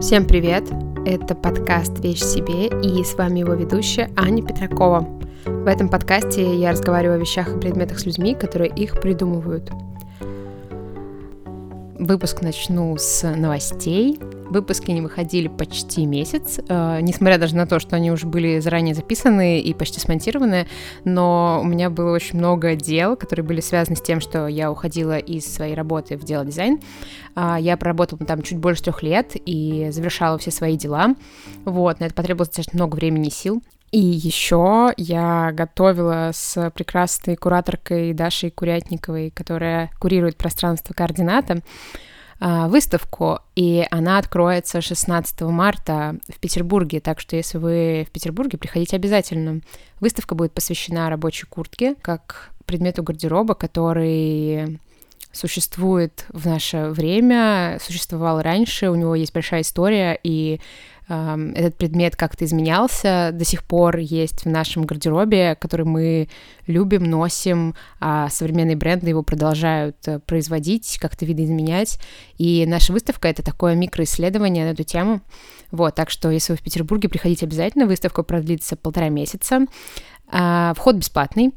[0.00, 0.62] Всем привет!
[1.04, 5.00] Это подкаст «Вещь себе» и с вами его ведущая Аня Петракова.
[5.44, 9.72] В этом подкасте я разговариваю о вещах и предметах с людьми, которые их придумывают.
[11.98, 14.20] Выпуск начну с новостей.
[14.50, 18.94] Выпуски не выходили почти месяц, э, несмотря даже на то, что они уже были заранее
[18.94, 20.66] записаны и почти смонтированы,
[21.04, 25.18] но у меня было очень много дел, которые были связаны с тем, что я уходила
[25.18, 26.80] из своей работы в дело дизайн.
[27.36, 31.14] Э, я проработала там чуть больше трех лет и завершала все свои дела.
[31.64, 33.62] Вот, на это потребовалось достаточно много времени и сил.
[33.90, 41.62] И еще я готовила с прекрасной кураторкой Дашей Курятниковой, которая курирует пространство координата,
[42.40, 48.96] выставку, и она откроется 16 марта в Петербурге, так что если вы в Петербурге, приходите
[48.96, 49.60] обязательно.
[50.00, 54.78] Выставка будет посвящена рабочей куртке, как предмету гардероба, который
[55.32, 60.60] существует в наше время, существовал раньше, у него есть большая история, и
[61.08, 66.28] этот предмет как-то изменялся, до сих пор есть в нашем гардеробе, который мы
[66.66, 71.98] любим, носим, а современные бренды его продолжают э, производить, как-то видоизменять.
[72.36, 75.22] И наша выставка— это такое микроисследование на эту тему.
[75.70, 79.60] Вот, так что если вы в Петербурге, приходите обязательно, выставка продлится полтора месяца.
[80.30, 81.52] А, вход бесплатный,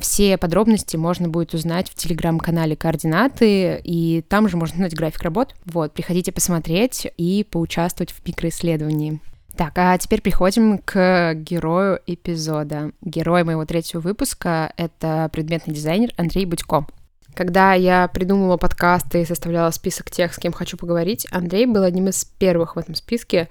[0.00, 5.54] все подробности можно будет узнать в телеграм-канале координаты, и там же можно узнать график работ.
[5.64, 9.20] Вот, приходите посмотреть и поучаствовать в микроисследовании.
[9.56, 12.92] Так, а теперь приходим к герою эпизода.
[13.02, 16.86] Герой моего третьего выпуска— это предметный дизайнер Андрей Будько.
[17.34, 22.08] Когда я придумывала подкасты и составляла список тех, с кем хочу поговорить, Андрей был одним
[22.08, 23.48] из первых в этом списке,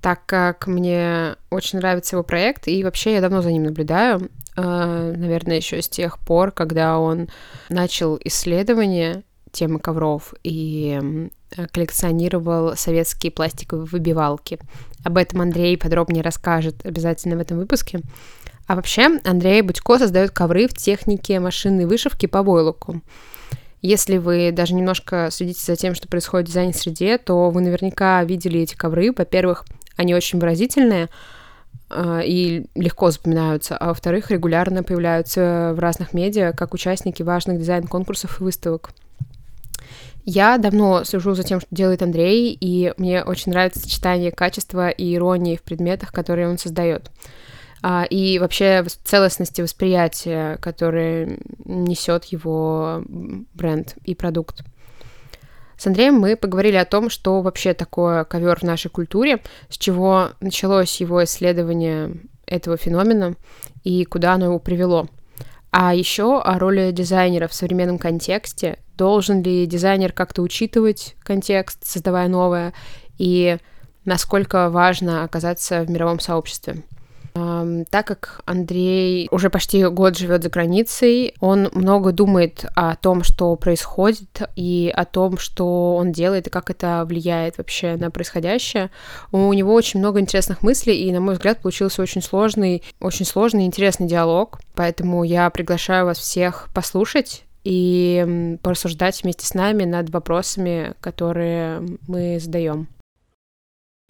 [0.00, 4.28] так как мне очень нравится его проект, и вообще я давно за ним наблюдаю.
[4.56, 7.28] А, наверное, еще с тех пор, когда он
[7.68, 11.28] начал исследование темы ковров и
[11.72, 14.58] коллекционировал советские пластиковые выбивалки.
[15.04, 18.00] Об этом Андрей подробнее расскажет обязательно в этом выпуске.
[18.66, 23.00] А вообще, Андрей Будько создает ковры в технике машинной вышивки по войлоку.
[23.80, 28.60] Если вы даже немножко следите за тем, что происходит в дизайн-среде, то вы наверняка видели
[28.60, 29.12] эти ковры.
[29.16, 29.64] Во-первых,
[29.96, 31.08] они очень выразительные,
[31.94, 38.44] и легко запоминаются, а во-вторых, регулярно появляются в разных медиа как участники важных дизайн-конкурсов и
[38.44, 38.90] выставок.
[40.24, 45.14] Я давно слежу за тем, что делает Андрей, и мне очень нравится сочетание качества и
[45.14, 47.12] иронии в предметах, которые он создает.
[47.80, 53.04] А, и вообще целостности восприятия, которое несет его
[53.54, 54.64] бренд и продукт.
[55.76, 60.30] С Андреем мы поговорили о том, что вообще такое ковер в нашей культуре, с чего
[60.40, 62.16] началось его исследование
[62.46, 63.34] этого феномена
[63.84, 65.08] и куда оно его привело.
[65.70, 68.78] А еще о роли дизайнера в современном контексте.
[68.96, 72.72] Должен ли дизайнер как-то учитывать контекст, создавая новое,
[73.18, 73.58] и
[74.06, 76.82] насколько важно оказаться в мировом сообществе.
[77.90, 83.56] Так как Андрей уже почти год живет за границей, он много думает о том, что
[83.56, 88.90] происходит, и о том, что он делает, и как это влияет вообще на происходящее.
[89.32, 93.66] У него очень много интересных мыслей, и, на мой взгляд, получился очень сложный, очень сложный
[93.66, 94.60] интересный диалог.
[94.74, 102.38] Поэтому я приглашаю вас всех послушать и порассуждать вместе с нами над вопросами, которые мы
[102.40, 102.88] задаем.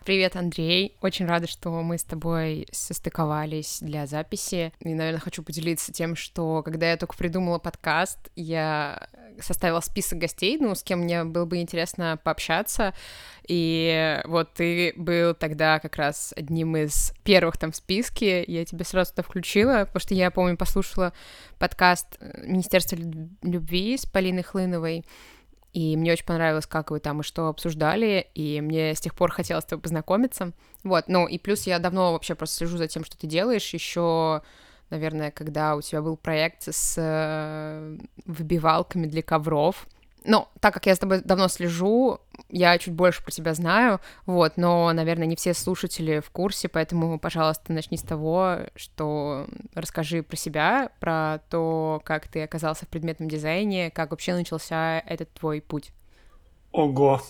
[0.06, 0.96] Привет, Андрей.
[1.00, 4.72] Очень рада, что мы с тобой состыковались для записи.
[4.78, 9.08] И, наверное, хочу поделиться тем, что когда я только придумала подкаст, я
[9.40, 12.94] составила список гостей, ну, с кем мне было бы интересно пообщаться.
[13.48, 18.44] И вот ты был тогда как раз одним из первых там в списке.
[18.44, 21.14] Я тебя сразу туда включила, потому что я, помню, послушала
[21.58, 22.96] подкаст Министерства
[23.42, 25.04] любви с Полиной Хлыновой
[25.76, 29.31] и мне очень понравилось, как вы там и что обсуждали, и мне с тех пор
[29.31, 30.53] хотелось с тобой познакомиться.
[30.84, 34.41] Вот, ну и плюс я давно вообще просто слежу за тем, что ты делаешь, еще
[34.88, 39.86] наверное, когда у тебя был проект с э, выбивалками для ковров,
[40.26, 44.56] ну, так как я с тобой давно слежу, я чуть больше про тебя знаю, вот,
[44.56, 50.36] но, наверное, не все слушатели в курсе, поэтому, пожалуйста, начни с того, что расскажи про
[50.36, 55.92] себя, про то, как ты оказался в предметном дизайне, как вообще начался этот твой путь.
[56.72, 57.22] Ого!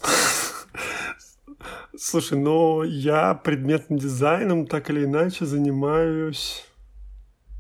[1.99, 6.67] Слушай, ну я предметным дизайном так или иначе занимаюсь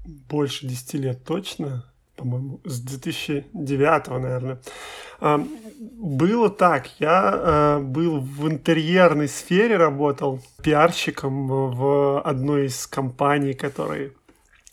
[0.05, 1.84] больше 10 лет точно
[2.16, 4.60] по-моему, с 2009, наверное.
[5.20, 5.44] А,
[5.78, 14.10] было так, я а, был в интерьерной сфере, работал пиарщиком в одной из компаний, которая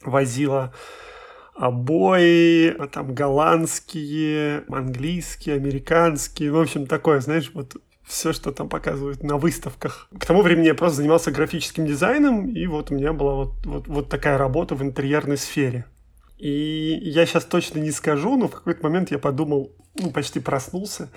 [0.03, 0.73] возила
[1.53, 7.75] обои, там голландские, английские, американские, в общем, такое, знаешь, вот
[8.05, 10.07] все, что там показывают на выставках.
[10.17, 13.87] К тому времени я просто занимался графическим дизайном, и вот у меня была вот, вот,
[13.87, 15.85] вот такая работа в интерьерной сфере.
[16.37, 21.09] И я сейчас точно не скажу, но в какой-то момент я подумал, ну, почти проснулся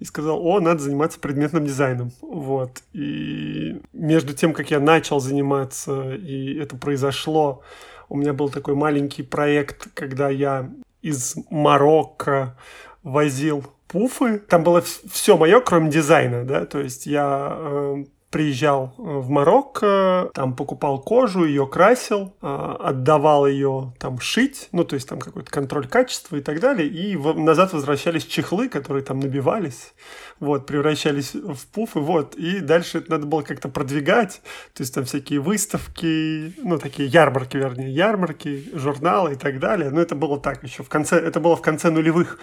[0.00, 2.10] и сказал, о, надо заниматься предметным дизайном.
[2.20, 2.82] Вот.
[2.92, 7.62] И между тем, как я начал заниматься, и это произошло,
[8.08, 12.56] у меня был такой маленький проект, когда я из Марокко
[13.02, 14.38] возил пуфы.
[14.38, 20.28] Там было все мое, кроме дизайна, да, то есть я э, приезжал э, в Марокко,
[20.34, 25.48] там покупал кожу, ее красил, э, отдавал ее там шить, ну, то есть там какой-то
[25.52, 29.94] контроль качества и так далее, и назад возвращались чехлы, которые там набивались,
[30.40, 34.42] вот, превращались в пуфы, вот, и дальше это надо было как-то продвигать,
[34.72, 40.00] то есть там всякие выставки, ну, такие ярмарки, вернее, ярмарки, журналы и так далее, но
[40.00, 42.40] это было так еще в конце, это было в конце нулевых,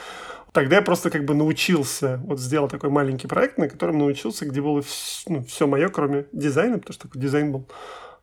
[0.52, 4.62] Тогда я просто как бы научился, вот сделал такой маленький проект, на котором научился, где
[4.62, 4.82] было
[5.28, 7.68] ну, все мое, кроме дизайна, потому что такой дизайн был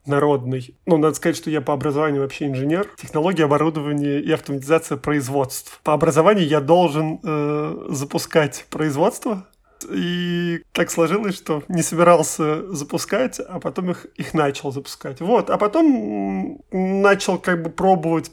[0.05, 0.77] народный.
[0.87, 2.89] Ну, надо сказать, что я по образованию вообще инженер.
[2.97, 5.81] Технология оборудования и автоматизация производств.
[5.85, 9.47] По образованию я должен э, запускать производство,
[9.89, 15.21] и так сложилось, что не собирался запускать, а потом их, их начал запускать.
[15.21, 18.31] Вот, а потом начал как бы пробовать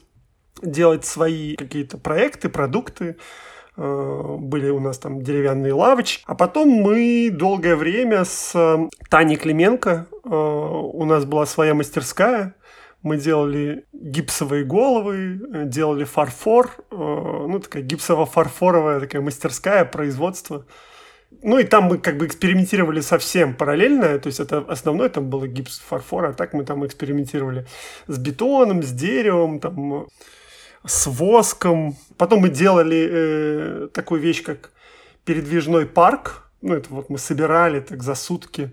[0.62, 3.18] делать свои какие-то проекты, продукты.
[3.77, 6.24] Э, были у нас там деревянные лавочки.
[6.25, 12.56] А потом мы долгое время с э, Таней Клименко, э, у нас была своя мастерская,
[13.04, 20.66] мы делали гипсовые головы, делали фарфор, ну, такая гипсово-фарфоровая такая мастерская, производство.
[21.44, 25.45] Ну, и там мы как бы экспериментировали совсем параллельно, то есть это основной там был
[25.45, 27.68] гипс фарфор, а так мы там экспериментировали
[28.07, 30.07] с бетоном, с деревом, там
[30.85, 31.95] с воском.
[32.17, 34.71] Потом мы делали э, такую вещь, как
[35.25, 36.43] передвижной парк.
[36.61, 38.71] Ну, это вот мы собирали так за сутки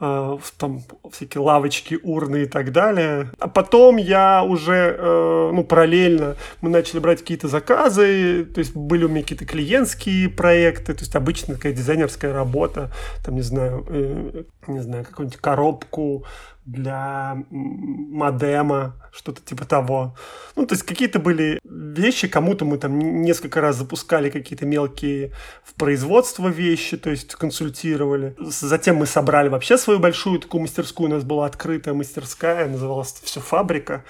[0.00, 3.30] э, там всякие лавочки, урны и так далее.
[3.38, 9.04] А потом я уже, э, ну, параллельно мы начали брать какие-то заказы, то есть были
[9.04, 12.90] у меня какие-то клиентские проекты, то есть обычная такая дизайнерская работа,
[13.24, 16.24] там, не знаю, э, не знаю, какую-нибудь коробку
[16.64, 20.14] для модема, что-то типа того.
[20.54, 25.32] Ну, то есть какие-то были вещи, кому-то мы там несколько раз запускали какие-то мелкие
[25.64, 28.36] в производство вещи, то есть консультировали.
[28.38, 33.40] Затем мы собрали вообще свою большую такую мастерскую, у нас была открытая мастерская, называлась все
[33.40, 34.04] «Фабрика».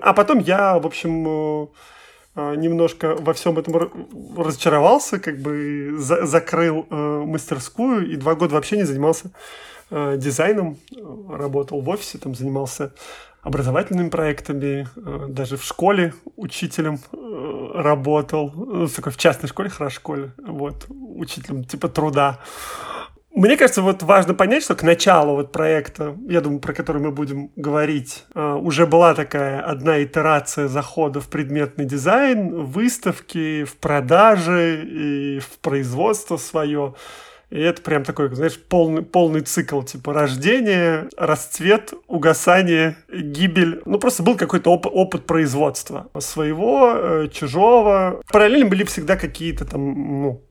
[0.00, 1.66] А потом я, в общем, э,
[2.34, 3.90] э, немножко во всем этом
[4.36, 9.30] разочаровался, как бы за закрыл э, мастерскую и два года вообще не занимался
[9.92, 10.78] э, дизайном,
[11.28, 12.92] работал в офисе, там занимался
[13.42, 19.96] образовательными проектами, э, даже в школе учителем э, работал, ну, такой в частной школе, хорошо
[19.96, 22.38] школе, вот, учителем типа труда.
[23.34, 27.10] Мне кажется, вот важно понять, что к началу вот проекта, я думаю, про который мы
[27.10, 34.84] будем говорить, э, уже была такая одна итерация захода в предметный дизайн, выставки, в продажи
[34.84, 36.94] и в производство свое.
[37.52, 43.82] И это прям такой, знаешь, полный, полный цикл, типа рождение, расцвет, угасание, гибель.
[43.84, 48.22] Ну, просто был какой-то оп- опыт производства своего, э, чужого.
[48.32, 50.42] Параллельно были всегда какие-то там, ну,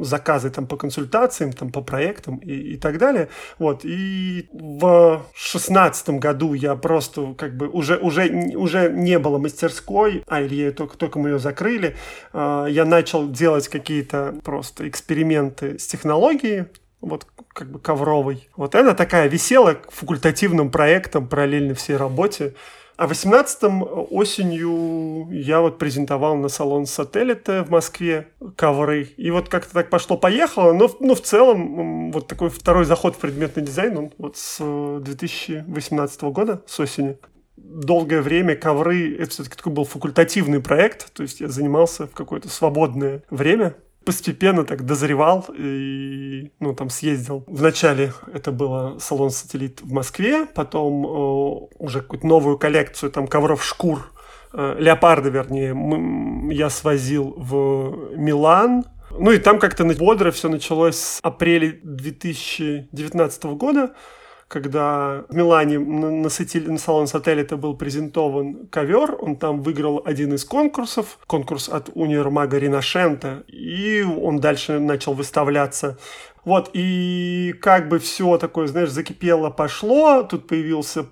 [0.00, 3.28] заказы там по консультациям, там по проектам и, и так далее.
[3.58, 3.84] Вот.
[3.84, 10.42] И в шестнадцатом году я просто как бы уже, уже, уже не было мастерской, а
[10.42, 11.96] или я только, только мы ее закрыли.
[12.32, 16.66] А, я начал делать какие-то просто эксперименты с технологией,
[17.00, 18.48] вот как бы ковровой.
[18.56, 22.54] Вот это такая висела факультативным проектом параллельно всей работе.
[22.96, 29.08] А в 18-м осенью я вот презентовал на салон сателлита в Москве ковры.
[29.16, 33.62] И вот как-то так пошло-поехало, но, но в целом вот такой второй заход в предметный
[33.62, 34.58] дизайн, он вот с
[35.00, 37.18] 2018 года, с осени.
[37.56, 42.48] Долгое время ковры, это все-таки такой был факультативный проект, то есть я занимался в какое-то
[42.48, 43.74] свободное время
[44.06, 47.44] постепенно так дозревал и, ну, там съездил.
[47.48, 53.64] Вначале это было салон «Сателлит» в Москве, потом э, уже какую-то новую коллекцию там ковров
[53.64, 54.12] шкур,
[54.52, 60.96] э, леопарда, вернее, мы, я свозил в Милан, ну и там как-то бодро все началось
[60.96, 63.92] с апреля 2019 года
[64.48, 70.34] когда в Милане на, сатили, на салон это был презентован ковер, он там выиграл один
[70.34, 75.98] из конкурсов, конкурс от универмага Ринашента, и он дальше начал выставляться
[76.46, 80.22] вот, и как бы все такое, знаешь, закипело, пошло.
[80.22, 81.04] Тут появился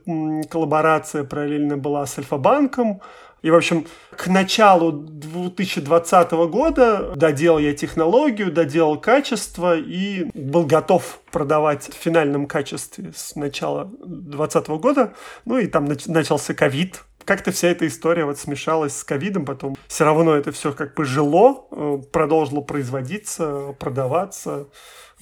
[0.49, 3.01] коллаборация, параллельно была с Альфа-банком.
[3.45, 3.87] И, в общем,
[4.17, 12.47] к началу 2020 года доделал я технологию, доделал качество и был готов продавать в финальном
[12.47, 15.13] качестве с начала 2020 года.
[15.45, 20.05] Ну и там начался ковид, как-то вся эта история вот смешалась с ковидом, потом все
[20.05, 24.69] равно это все как бы жило, э, продолжило производиться, продаваться.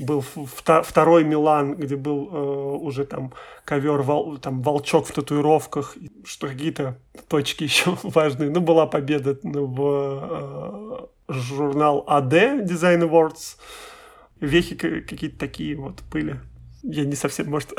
[0.02, 3.32] Был второй Милан, где был э, уже там
[3.64, 8.50] ковер, вол, там волчок в татуировках, что какие-то точки еще важные.
[8.50, 13.56] Ну, была победа в э, журнал AD Design Awards.
[14.40, 16.40] Вехи какие-то такие вот были.
[16.82, 17.73] Я не совсем, может,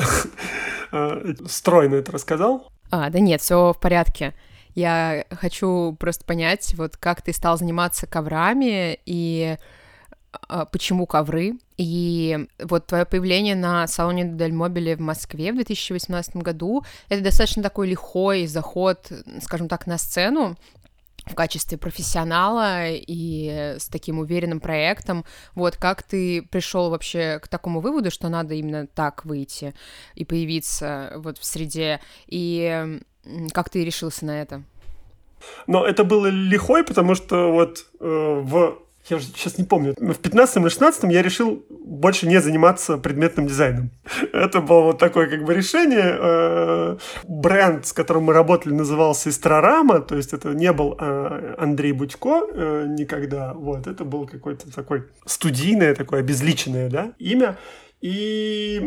[0.91, 2.71] э, стройно это рассказал.
[2.89, 4.33] А, да нет, все в порядке.
[4.75, 9.61] Я хочу просто понять, вот как ты стал заниматься коврами и а,
[10.71, 11.53] почему ковры.
[11.77, 17.63] И вот твое появление на салоне Дель Мобиле в Москве в 2018 году— это достаточно
[17.63, 19.11] такой лихой заход,
[19.41, 20.55] скажем так, на сцену
[21.25, 25.23] в качестве профессионала и с таким уверенным проектом.
[25.55, 29.73] Вот как ты пришел вообще к такому выводу, что надо именно так выйти
[30.15, 32.99] и появиться вот в среде, и
[33.53, 34.63] как ты решился на это?
[35.67, 40.15] Но это было лихой, потому что вот э, в я уже сейчас не помню, в
[40.15, 43.91] 15 или 16 я решил больше не заниматься предметным дизайном.
[44.33, 46.17] Это было вот такое как бы решение.
[46.19, 51.91] Э, бренд, с которым мы работали, назывался Истрорама, то есть это не был э, Андрей
[51.91, 57.57] Будько э, никогда, вот, это был какой-то такой студийное, такое обезличенное, да, имя.
[58.03, 58.81] И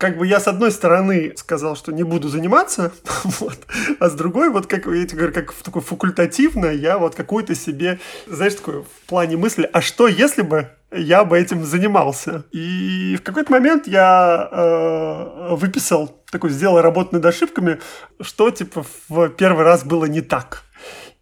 [0.00, 2.92] как бы я с одной стороны сказал, что не буду заниматься,
[3.24, 3.58] вот,
[4.00, 8.00] а с другой, вот как я тебе говорю, как такой факультативно, я вот какую-то себе,
[8.26, 12.44] знаешь, такое в плане мысли, а что если бы я бы этим занимался.
[12.50, 17.78] И в какой-то момент я э, выписал, такой сделал работу над ошибками,
[18.20, 20.65] что типа в первый раз было не так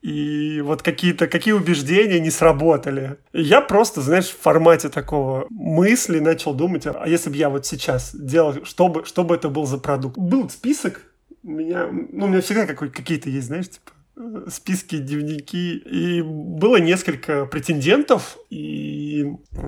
[0.05, 3.17] и вот какие-то, какие убеждения не сработали.
[3.33, 8.15] Я просто, знаешь, в формате такого мысли начал думать, а если бы я вот сейчас
[8.15, 10.19] делал, чтобы, чтобы это был за продукт.
[10.19, 11.01] Был список,
[11.43, 13.93] меня, ну, у меня всегда какие-то есть, знаешь, типа,
[14.49, 19.27] списки, дневники, и было несколько претендентов, и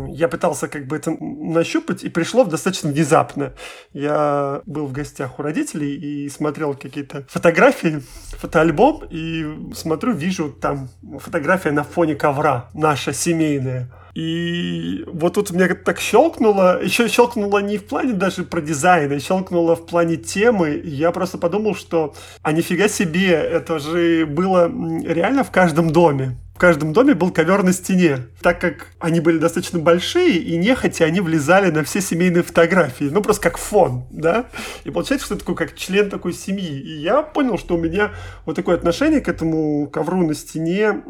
[0.09, 3.55] я пытался как бы это нащупать, и пришло достаточно внезапно.
[3.93, 8.03] Я был в гостях у родителей и смотрел какие-то фотографии,
[8.39, 13.91] фотоальбом, и смотрю, вижу там фотография на фоне ковра, наша семейная.
[14.17, 19.21] И вот тут мне так щелкнуло, еще щелкнуло не в плане даже про дизайн, а
[19.21, 20.77] щелкнуло в плане темы.
[20.77, 24.73] И я просто подумал, что а нифига себе, это же было
[25.05, 29.37] реально в каждом доме в каждом доме был ковер на стене, так как они были
[29.37, 34.47] достаточно большие, и нехотя они влезали на все семейные фотографии, ну просто как фон, да,
[34.85, 38.13] и получается, что я такой как член такой семьи, и я понял, что у меня
[38.47, 41.03] вот такое отношение к этому ковру на стене,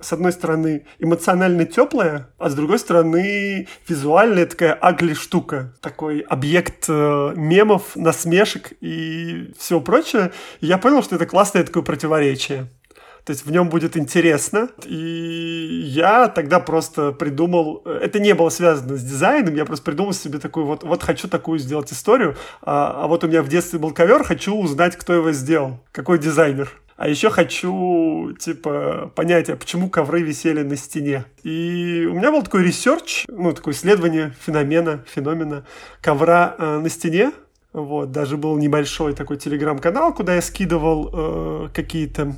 [0.00, 6.84] с одной стороны, эмоционально теплое, а с другой стороны, визуальная такая агли штука, такой объект
[6.88, 10.30] э, мемов, насмешек и всего прочего,
[10.60, 12.68] и я понял, что это классное такое противоречие.
[13.24, 14.68] То есть в нем будет интересно.
[14.84, 17.82] И я тогда просто придумал...
[17.84, 20.82] Это не было связано с дизайном, я просто придумал себе такую вот...
[20.82, 24.54] Вот хочу такую сделать историю, а, а вот у меня в детстве был ковер, хочу
[24.54, 26.70] узнать, кто его сделал, какой дизайнер.
[26.96, 31.24] А еще хочу, типа, понять, а почему ковры висели на стене.
[31.42, 35.64] И у меня был такой research, ну, такое исследование феномена, феномена
[36.00, 37.32] ковра э, на стене.
[37.74, 42.32] Вот, даже был небольшой такой телеграм-канал, куда я скидывал э, какие-то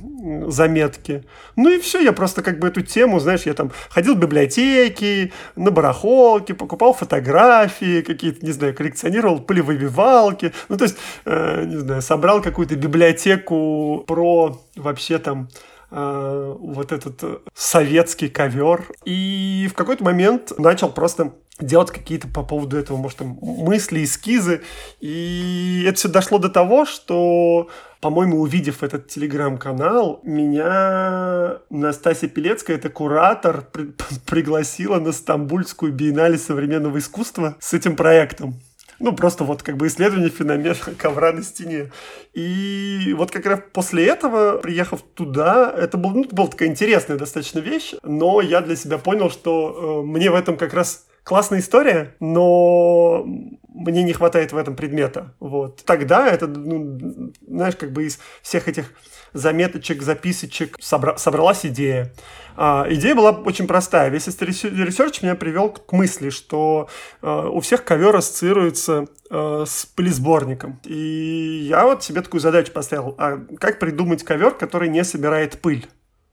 [0.47, 1.25] заметки.
[1.55, 5.31] Ну и все, я просто как бы эту тему, знаешь, я там ходил в библиотеки,
[5.55, 10.53] на барахолке, покупал фотографии какие-то, не знаю, коллекционировал пылевыбивалки.
[10.69, 15.49] Ну, то есть, э, не знаю, собрал какую-то библиотеку про вообще там
[15.91, 18.85] э, вот этот советский ковер.
[19.05, 24.61] И в какой-то момент начал просто делать какие-то по поводу этого, может, там, мысли, эскизы.
[24.99, 32.89] И это все дошло до того, что, по-моему, увидев этот телеграм-канал, меня Настасья Пелецкая, это
[32.89, 33.93] куратор, при
[34.25, 38.59] пригласила на Стамбульскую биеннале современного искусства с этим проектом.
[38.99, 41.91] Ну, просто вот как бы исследование феномена ковра на стене.
[42.33, 47.59] И вот как раз после этого, приехав туда, это, был, ну, была такая интересная достаточно
[47.59, 52.15] вещь, но я для себя понял, что э, мне в этом как раз классная история,
[52.21, 53.25] но
[53.67, 55.33] мне не хватает в этом предмета.
[55.41, 55.83] Вот.
[55.83, 58.93] Тогда это, ну, знаешь, как бы из всех этих
[59.33, 62.13] заметочек, записочек собра- собралась идея.
[62.55, 64.07] А, идея была очень простая.
[64.09, 66.87] Весь этот research меня привел к мысли, что
[67.21, 70.79] а, у всех ковер ассоциируется а, с пылесборником.
[70.85, 73.15] И я вот себе такую задачу поставил.
[73.17, 75.87] А как придумать ковер, который не собирает пыль?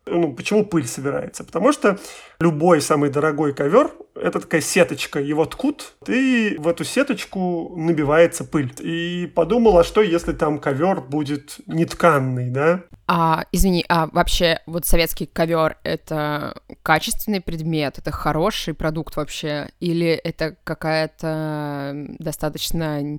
[0.07, 1.45] Ну, почему пыль собирается?
[1.45, 1.99] Потому что
[2.39, 8.73] любой самый дорогой ковер– это такая сеточка, его ткут, и в эту сеточку набивается пыль.
[8.81, 12.83] И подумала, что если там ковер будет нетканный, да?
[13.07, 20.09] А, извини, а вообще вот советский ковер– это качественный предмет, это хороший продукт вообще, или
[20.09, 23.19] это какая-то достаточно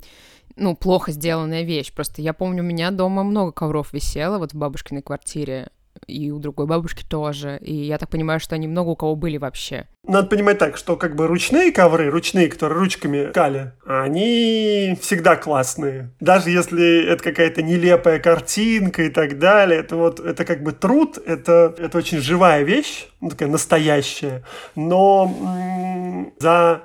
[0.55, 1.91] ну, плохо сделанная вещь.
[1.91, 5.69] Просто я помню, у меня дома много ковров висело, вот в бабушкиной квартире
[6.07, 7.59] и у другой бабушки тоже.
[7.61, 9.87] И я так понимаю, что они много у кого были вообще.
[10.07, 16.11] Надо понимать так, что как бы ручные ковры, ручные, которые ручками кали, они всегда классные.
[16.19, 21.17] Даже если это какая-то нелепая картинка и так далее, это вот это как бы труд,
[21.25, 24.43] это, это очень живая вещь, ну, такая настоящая.
[24.75, 26.83] Но м- за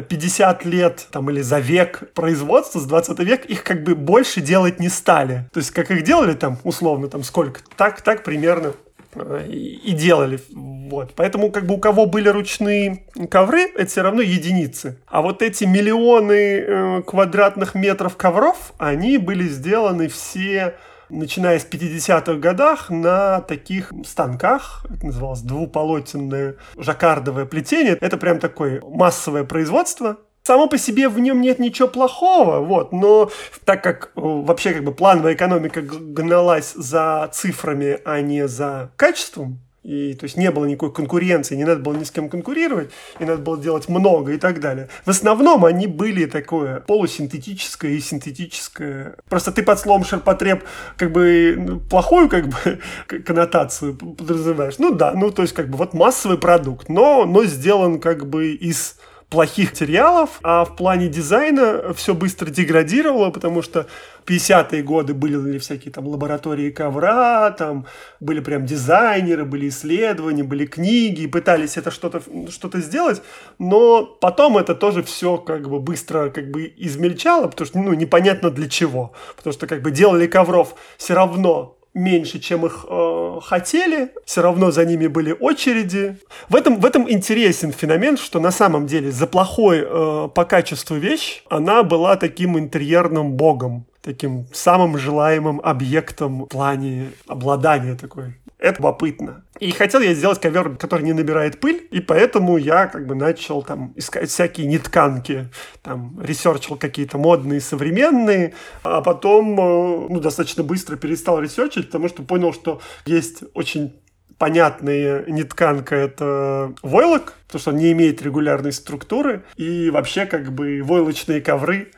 [0.00, 4.80] 50 лет там, или за век производства, с 20 века, их как бы больше делать
[4.80, 5.48] не стали.
[5.52, 8.72] То есть, как их делали там, условно, там сколько, так, так примерно
[9.14, 10.40] э, и делали.
[10.50, 11.12] Вот.
[11.14, 14.98] Поэтому как бы у кого были ручные ковры, это все равно единицы.
[15.06, 20.74] А вот эти миллионы э, квадратных метров ковров, они были сделаны все
[21.12, 27.96] начиная с 50-х годах на таких станках, это называлось двуполотенное жаккардовое плетение.
[28.00, 33.30] Это прям такое массовое производство, Само по себе в нем нет ничего плохого, вот, но
[33.64, 39.60] так как э, вообще как бы плановая экономика гналась за цифрами, а не за качеством,
[39.82, 43.24] и то есть не было никакой конкуренции, не надо было ни с кем конкурировать, и
[43.24, 44.88] надо было делать много и так далее.
[45.04, 49.16] В основном они были такое полусинтетическое и синтетическое.
[49.28, 50.64] Просто ты под словом ширпотреб
[50.96, 54.78] как бы ну, плохую как бы коннотацию подразумеваешь.
[54.78, 58.52] Ну да, ну то есть как бы вот массовый продукт, но, но сделан как бы
[58.52, 58.96] из
[59.32, 63.86] плохих материалов, а в плане дизайна все быстро деградировало, потому что
[64.26, 67.86] 50-е годы были всякие там лаборатории ковра, там
[68.20, 72.20] были прям дизайнеры, были исследования, были книги, пытались это что-то
[72.50, 73.22] что сделать,
[73.58, 78.50] но потом это тоже все как бы быстро как бы измельчало, потому что ну непонятно
[78.50, 84.12] для чего, потому что как бы делали ковров все равно меньше, чем их э, хотели,
[84.24, 86.16] все равно за ними были очереди.
[86.48, 90.96] В этом, в этом интересен феномен, что на самом деле за плохой э, по качеству
[90.96, 98.78] вещь она была таким интерьерным богом, таким самым желаемым объектом в плане обладания такой это
[98.78, 99.44] любопытно.
[99.58, 103.62] И хотел я сделать ковер, который не набирает пыль, и поэтому я как бы начал
[103.62, 105.48] там искать всякие нетканки,
[105.82, 111.86] там research ил какие-то модные, современные, а потом э, ну, достаточно быстро перестал research ить,
[111.86, 114.00] потому что понял, что есть очень
[114.38, 120.82] понятная нетканка— это войлок, потому что он не имеет регулярной структуры, и вообще как бы
[120.82, 121.92] войлочные ковры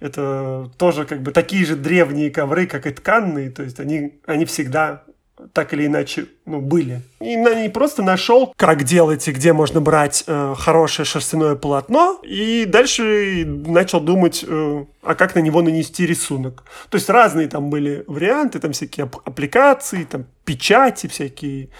[0.00, 4.44] это тоже как бы такие же древние ковры, как и тканные, то есть они, они
[4.46, 5.04] всегда
[5.52, 7.02] так или иначе ну, были.
[7.20, 12.20] И на не просто нашел, как делать и где можно брать э, хорошее шерстяное полотно,
[12.22, 16.64] и дальше начал думать, э, а как на него нанести рисунок.
[16.88, 21.70] То есть разные там были варианты, там всякие аппликации, там печати всякие,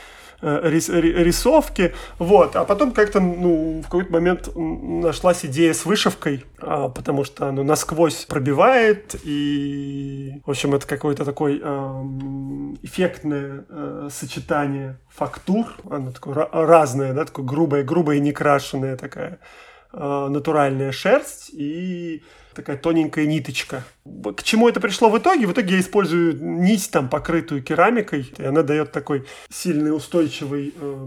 [0.42, 6.88] Э, рисовки, вот, а потом как-то, ну, в какой-то момент нашлась идея с вышивкой, а,
[6.88, 11.57] потому что оно насквозь пробивает, и, в общем, это какое-то такое
[12.81, 19.40] эффектное э, сочетание фактур, оно такое разное, да, такое грубое, грубое, некрашенное такая
[19.92, 22.22] э, натуральная шерсть, и
[22.55, 23.85] такая тоненькая ниточка.
[24.05, 25.47] К чему это пришло в итоге?
[25.47, 31.07] В итоге я использую нить, там, покрытую керамикой, и она дает такой сильный, устойчивый э,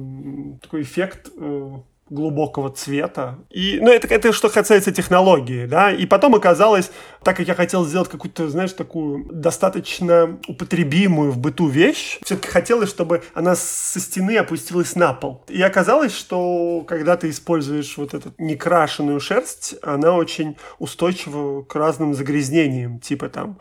[0.62, 1.72] такой эффект э,
[2.14, 3.40] глубокого цвета.
[3.50, 5.92] И, ну, это, это что касается технологии, да.
[5.92, 6.92] И потом оказалось,
[7.24, 12.90] так как я хотел сделать какую-то, знаешь, такую достаточно употребимую в быту вещь, все-таки хотелось,
[12.90, 15.44] чтобы она со стены опустилась на пол.
[15.48, 22.14] И оказалось, что когда ты используешь вот эту некрашенную шерсть, она очень устойчива к разным
[22.14, 23.58] загрязнениям, типа там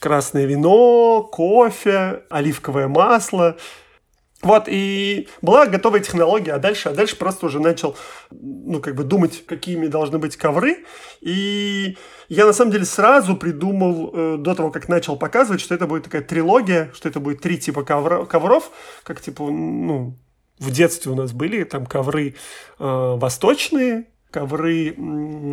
[0.00, 3.56] красное вино, кофе, оливковое масло.
[4.42, 7.94] Вот, и была готовая технология, а дальше, а дальше просто уже начал,
[8.30, 10.86] ну, как бы думать, какими должны быть ковры.
[11.20, 11.98] И
[12.30, 16.04] я, на самом деле, сразу придумал, э, до того, как начал показывать, что это будет
[16.04, 18.70] такая трилогия, что это будет три типа ковра, ковров,
[19.02, 20.16] как, типа, ну,
[20.58, 22.34] в детстве у нас были там ковры э,
[22.78, 24.94] восточные, ковры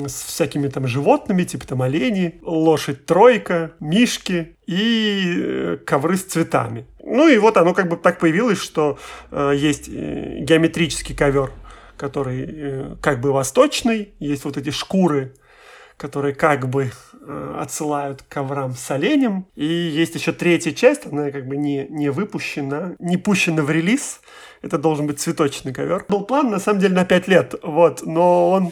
[0.08, 6.86] с всякими там животными, типа там олени, лошадь тройка, мишки и э, ковры с цветами.
[7.18, 9.00] Ну и вот оно как бы так появилось, что
[9.32, 11.50] э, есть э, геометрический ковер,
[11.98, 15.34] который э, как бы восточный, есть вот эти шкуры,
[15.98, 16.92] которые как бы
[17.28, 19.48] э, отсылают коврам с оленем.
[19.56, 24.22] И есть еще третья часть, она как бы не, не выпущена, не пущена в релиз.
[24.62, 26.06] Это должен быть цветочный ковер.
[26.08, 28.72] Был план, на самом деле, на 5 лет, вот, но он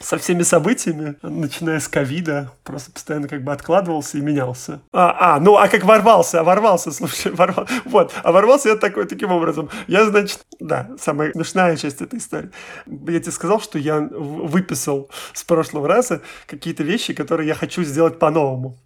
[0.00, 4.80] со всеми событиями, начиная с ковида, просто постоянно как бы откладывался и менялся.
[4.92, 9.06] А, а ну а как ворвался, а ворвался, слушай, ворвал, вот, а ворвался я такой,
[9.06, 9.68] таким образом.
[9.86, 12.50] Я, значит, да, самая смешная часть этой истории.
[12.86, 18.18] Я тебе сказал, что я выписал с прошлого раза какие-то вещи, которые я хочу сделать
[18.18, 18.76] по-новому.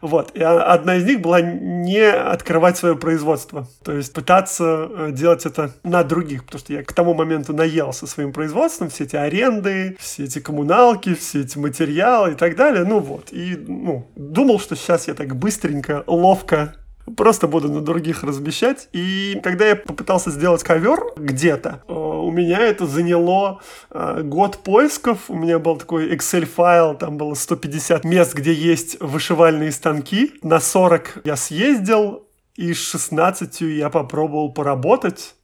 [0.00, 0.32] Вот.
[0.34, 3.68] И одна из них была не открывать свое производство.
[3.84, 6.44] То есть пытаться э, делать это на других.
[6.44, 8.90] Потому что я к тому моменту наелся своим производством.
[8.90, 12.84] Все эти аренды, все эти коммуналки, все эти материалы и так далее.
[12.84, 13.32] Ну вот.
[13.32, 16.74] И ну, думал, что сейчас я так быстренько, ловко
[17.16, 18.88] Просто буду на других размещать.
[18.92, 23.60] И когда я попытался сделать ковер где-то, э, у меня это заняло
[23.90, 25.18] э, год поисков.
[25.28, 30.32] У меня был такой Excel-файл, там было 150 мест, где есть вышивальные станки.
[30.42, 35.34] На 40 я съездил, и с 16 я попробовал поработать.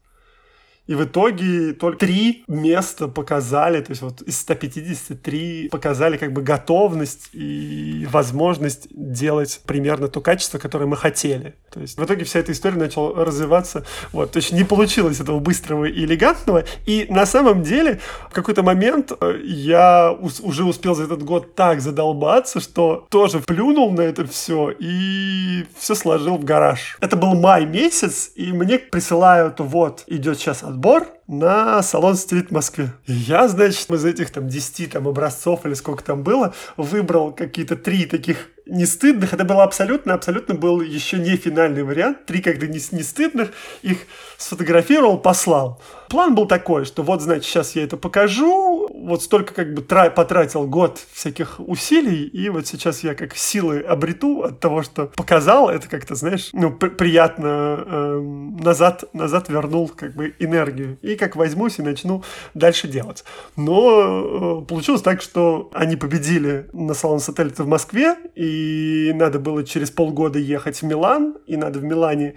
[0.89, 6.41] И в итоге только три места показали, то есть вот из 153 показали как бы
[6.41, 11.55] готовность и возможность делать примерно то качество, которое мы хотели.
[11.71, 13.85] То есть в итоге вся эта история начала развиваться.
[14.13, 16.65] Вот, то есть не получилось этого быстрого и элегантного.
[16.87, 21.83] И на самом деле в какой-то момент э, я уже успел за этот год так
[21.83, 26.97] задолбаться, что тоже плюнул на это все и все сложил в гараж.
[27.01, 32.53] Это был май месяц, и мне присылают, вот, идет сейчас отбор, на салон стрит в
[32.53, 32.93] Москве.
[33.07, 38.07] Я, значит, из этих там 10 там образцов или сколько там было, выбрал какие-то три
[38.07, 39.33] таких не стыдных.
[39.33, 42.27] Это было абсолютно, абсолютно был еще не финальный вариант.
[42.27, 43.51] Три как-то не, не стыдных.
[43.83, 43.99] Их
[44.37, 45.83] сфотографировал, послал.
[46.09, 48.68] План был такой, что вот, значит, сейчас я это покажу.
[49.09, 52.25] Вот столько как бы тра- потратил год всяких усилий.
[52.27, 55.71] И вот сейчас я как силы обрету от того, что показал.
[55.71, 58.21] Это как-то, знаешь, ну, при- приятно э,
[58.63, 60.99] назад, назад вернул как бы энергию.
[61.01, 63.25] И как возьмусь и начну дальше делать.
[63.57, 69.65] Но э, получилось так, что они победили на салон сателлита в Москве, и надо было
[69.65, 72.35] через полгода ехать в Милан, и надо в Милане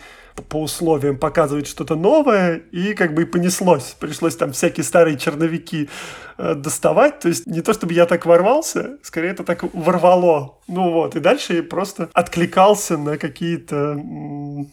[0.49, 3.95] по условиям показывать что-то новое, и как бы и понеслось.
[3.99, 5.89] Пришлось там всякие старые черновики
[6.37, 7.19] э, доставать.
[7.19, 10.59] То есть не то, чтобы я так ворвался, скорее это так ворвало.
[10.67, 13.95] Ну вот, и дальше я просто откликался на какие-то,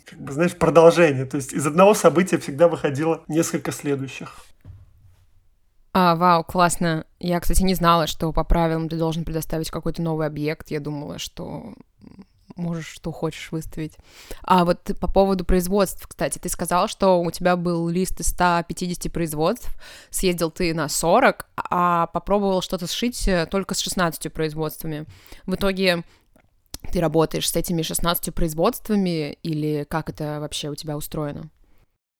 [0.05, 1.25] как бы, знаешь, продолжения.
[1.25, 4.37] То есть из одного события всегда выходило несколько следующих.
[5.93, 7.07] А, вау, классно.
[7.19, 10.71] Я, кстати, не знала, что по правилам ты должен предоставить какой-то новый объект.
[10.71, 11.75] Я думала, что
[12.57, 13.97] можешь что хочешь выставить.
[14.43, 19.13] А вот по поводу производств, кстати, ты сказал, что у тебя был лист из 150
[19.13, 19.69] производств,
[20.11, 25.07] съездил ты на 40, а попробовал что-то сшить э, только с 16 производствами.
[25.47, 26.05] В итоге
[26.93, 31.51] ты работаешь с этими 16 производствами или как это вообще у тебя устроено?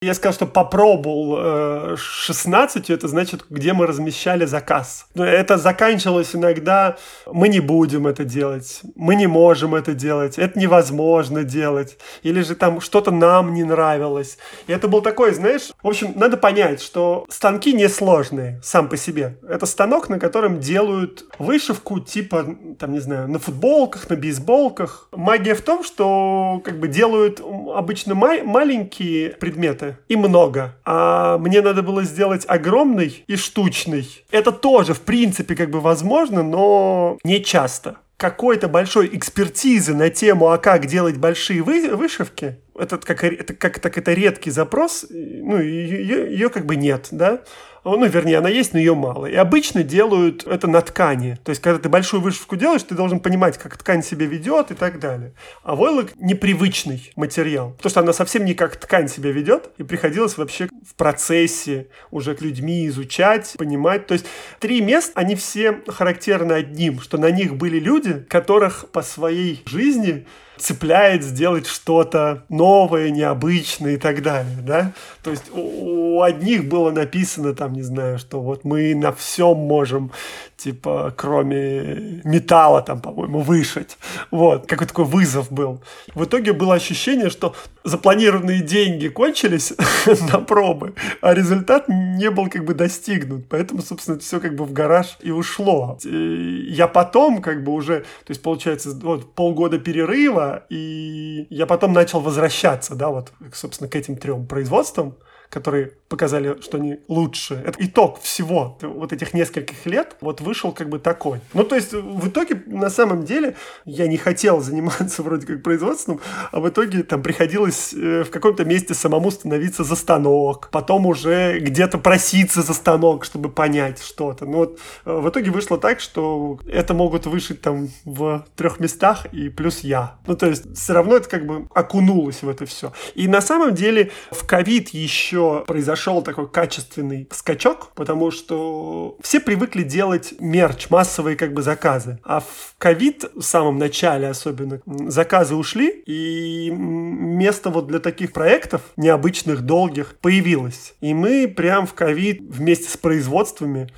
[0.01, 5.09] Я сказал, что попробовал 16, э, это значит, где мы размещали заказ.
[5.17, 11.43] Это заканчивалось иногда, мы не будем это делать, мы не можем это делать, это невозможно
[11.43, 14.39] делать, или же там что-то нам не нравилось.
[14.69, 19.37] И это был такой, знаешь, в общем, надо понять, что станки несложные сам по себе.
[19.49, 22.47] Это станок, на котором делают вышивку типа,
[22.79, 25.09] там, не знаю, на футболках, на бейсболках.
[25.11, 27.41] Магия в том, что как бы делают
[27.75, 30.77] обычно ма- маленькие предметы, и много.
[30.85, 34.25] А мне надо было сделать огромный и штучный.
[34.31, 40.49] Это тоже, в принципе, как бы возможно, но не часто какой-то большой экспертизы на тему,
[40.49, 45.61] а как делать большие вы, вышивки, это как, это, как так это редкий запрос, ну,
[45.61, 47.41] ее, ее как бы нет, да,
[47.85, 49.27] ну, вернее, она есть, но ее мало.
[49.27, 51.39] И обычно делают это на ткани.
[51.45, 54.75] То есть, когда ты большую вышивку делаешь, ты должен понимать, как ткань себя ведет и
[54.75, 55.33] так далее.
[55.63, 60.37] А войлок непривычный материал, потому что она совсем не как ткань себя ведет, и приходилось
[60.37, 64.07] вообще в процессе уже к людьми изучать, понимать.
[64.07, 64.27] То есть,
[64.59, 70.27] три места, они все характерны одним, что на них были люди, которых по своей жизни
[70.61, 74.93] цепляет сделать что-то новое, необычное и так далее, да?
[75.23, 79.57] То есть у, у одних было написано там, не знаю, что вот мы на всем
[79.57, 80.13] можем
[80.59, 83.97] типа, кроме металла там, по-моему, вышить.
[84.31, 85.81] Вот, какой такой вызов был.
[86.15, 89.73] В итоге было ощущение, что запланированные деньги кончились
[90.33, 93.49] на пробы, а результат не был как бы достигнут.
[93.49, 95.97] Поэтому, собственно, все как бы в гараж и ушло.
[96.05, 101.93] И я потом как бы уже, то есть получается, вот полгода перерыва, и я потом
[101.93, 105.15] начал возвращаться, да, вот, собственно, к этим трем производствам
[105.51, 107.63] которые показали, что они лучше.
[107.67, 111.41] Это итог всего вот этих нескольких лет вот вышел как бы такой.
[111.55, 116.21] Ну, то есть в итоге, на самом деле, я не хотел заниматься вроде как производством,
[116.51, 121.59] а в итоге там приходилось э, в каком-то месте самому становиться за станок, потом уже
[121.59, 124.47] где-то проситься за станок, чтобы понять что-то.
[124.47, 129.27] Ну вот э, в итоге вышло так, что это могут вышить там в трех местах
[129.33, 130.17] и плюс я.
[130.27, 132.93] Ну, то есть все равно это как бы окунулось в это все.
[133.15, 139.41] И на самом деле в ковид еще еще произошел такой качественный скачок, потому что все
[139.41, 142.19] привыкли делать мерч, массовые как бы заказы.
[142.25, 148.83] А в ковид, в самом начале особенно, заказы ушли, и место вот для таких проектов,
[148.97, 150.95] необычных, долгих, появилось.
[151.01, 153.89] И мы прям в ковид вместе с производствами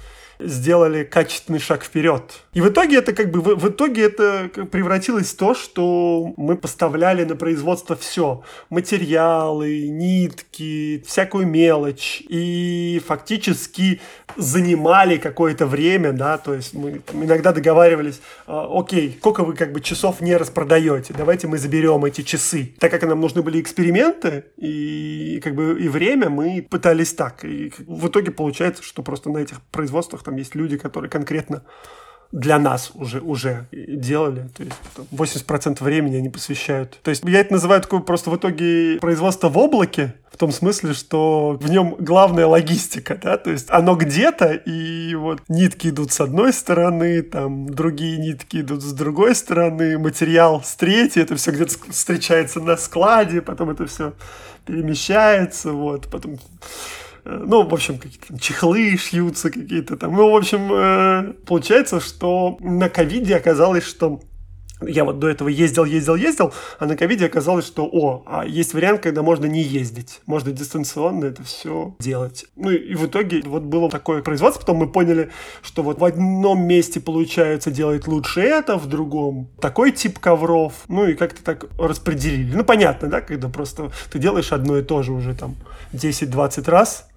[0.40, 2.22] сделали качественный шаг вперед.
[2.52, 7.24] И в итоге это как бы, в, итоге это превратилось в то, что мы поставляли
[7.24, 8.42] на производство все.
[8.70, 12.22] Материалы, нитки, всякую мелочь.
[12.28, 14.00] И фактически
[14.36, 19.80] занимали какое-то время, да, то есть мы иногда договаривались, а, окей, сколько вы как бы
[19.80, 22.74] часов не распродаете, давайте мы заберем эти часы.
[22.78, 27.44] Так как нам нужны были эксперименты и как бы и время, мы пытались так.
[27.44, 31.62] И в итоге получается, что просто на этих производствах там есть люди, которые конкретно
[32.30, 34.48] для нас уже, уже делали.
[34.56, 34.76] То есть
[35.10, 37.00] 80% времени они посвящают.
[37.02, 40.94] То есть я это называю такое просто в итоге производство в облаке, в том смысле,
[40.94, 46.20] что в нем главная логистика, да, то есть оно где-то, и вот нитки идут с
[46.20, 51.74] одной стороны, там другие нитки идут с другой стороны, материал с третьей, это все где-то
[51.90, 54.12] встречается на складе, потом это все
[54.64, 56.38] перемещается, вот, потом
[57.24, 60.16] ну, в общем, какие-то чехлы шьются какие-то там.
[60.16, 64.20] Ну, в общем, э, получается, что на ковиде оказалось, что
[64.82, 68.74] я вот до этого ездил, ездил, ездил, а на ковиде оказалось, что, о, а есть
[68.74, 70.20] вариант, когда можно не ездить.
[70.26, 72.46] Можно дистанционно это все делать.
[72.56, 75.30] Ну и в итоге вот было такое производство, потом мы поняли,
[75.62, 80.72] что вот в одном месте получается делать лучше это, в другом такой тип ковров.
[80.88, 82.54] Ну и как-то так распределили.
[82.54, 85.56] Ну понятно, да, когда просто ты делаешь одно и то же уже там
[85.92, 87.09] 10-20 раз,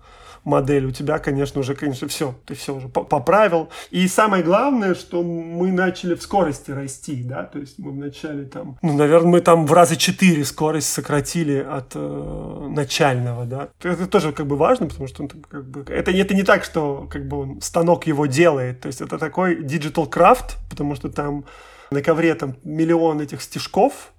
[0.43, 3.69] модель, у тебя, конечно, уже, конечно, все, ты все уже поправил.
[3.91, 8.77] И самое главное, что мы начали в скорости расти, да, то есть мы вначале там,
[8.81, 13.69] ну, наверное, мы там в раза четыре скорость сократили от э, начального, да.
[13.81, 17.07] Это тоже как бы важно, потому что он как бы, это, это не так, что
[17.09, 21.45] как бы он, станок его делает, то есть это такой digital craft, потому что там
[21.91, 24.11] на ковре там миллион этих стежков,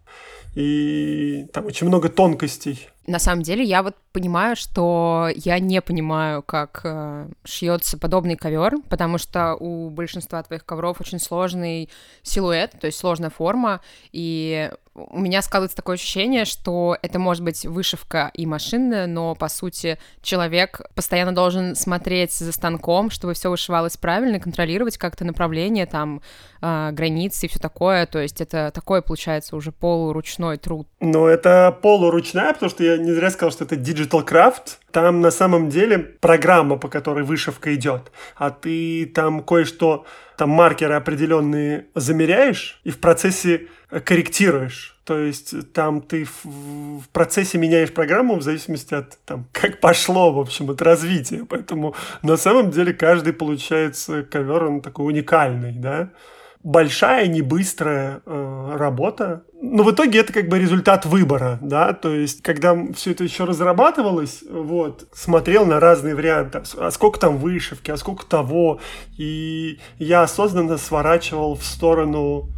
[0.55, 2.89] и там очень много тонкостей.
[3.07, 8.77] На самом деле, я вот понимаю, что я не понимаю, как э, шьется подобный ковер,
[8.89, 11.91] потому что у большинства твоих ковров очень сложный
[12.23, 13.81] силуэт, то есть сложная форма,
[14.13, 19.49] и у меня складывается такое ощущение, что это может быть вышивка и машинная, но по
[19.49, 26.23] сути человек постоянно должен смотреть за станком, чтобы все вышивалось правильно, контролировать как-то направление, там
[26.63, 28.07] э, границы и все такое.
[28.07, 30.87] То есть это такой получается уже полуручной труд.
[31.01, 34.79] Ну это полуручная, потому что я не зря сказал, что это digital craft.
[34.91, 40.05] Там на самом деле программа, по которой вышивка идет, а ты там кое-что
[40.37, 43.69] там маркеры определенные замеряешь и в процессе
[44.05, 44.97] корректируешь.
[45.05, 50.33] То есть там ты в, в процессе меняешь программу в зависимости от там, как пошло,
[50.33, 51.45] в общем, от развития.
[51.49, 56.11] Поэтому на самом деле каждый получается ковер, он такой уникальный, да.
[56.65, 59.45] Большая, не быстрая э, работа.
[59.61, 63.45] Но в итоге это как бы результат выбора, да, то есть когда все это еще
[63.45, 68.81] разрабатывалось, вот, смотрел на разные варианты, а сколько там вышивки, а сколько того,
[69.17, 72.49] и я осознанно сворачивал в сторону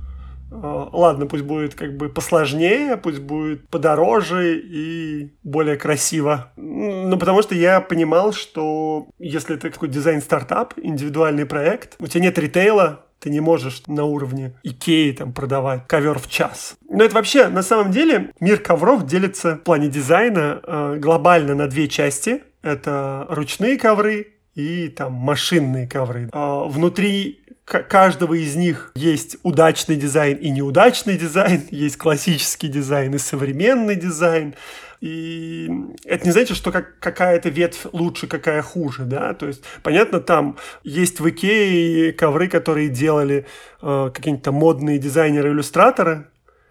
[0.50, 6.52] а, ладно, пусть будет как бы посложнее, пусть будет подороже и более красиво.
[6.56, 12.38] Ну, потому что я понимал, что если это какой дизайн-стартап, индивидуальный проект, у тебя нет
[12.38, 16.76] ритейла, ты не можешь на уровне Икеи там продавать ковер в час.
[16.88, 21.66] Но это вообще, на самом деле, мир ковров делится в плане дизайна э, глобально на
[21.66, 22.42] две части.
[22.62, 26.28] Это ручные ковры и там машинные ковры.
[26.32, 33.18] Э, внутри каждого из них есть удачный дизайн и неудачный дизайн, есть классический дизайн и
[33.18, 34.54] современный дизайн.
[35.00, 35.70] И
[36.04, 40.56] это не значит, что как, какая-то ветвь лучше, какая хуже, да, то есть, понятно, там
[40.82, 43.46] есть в Икее ковры, которые делали
[43.82, 46.26] э, какие-нибудь там модные дизайнеры-иллюстраторы,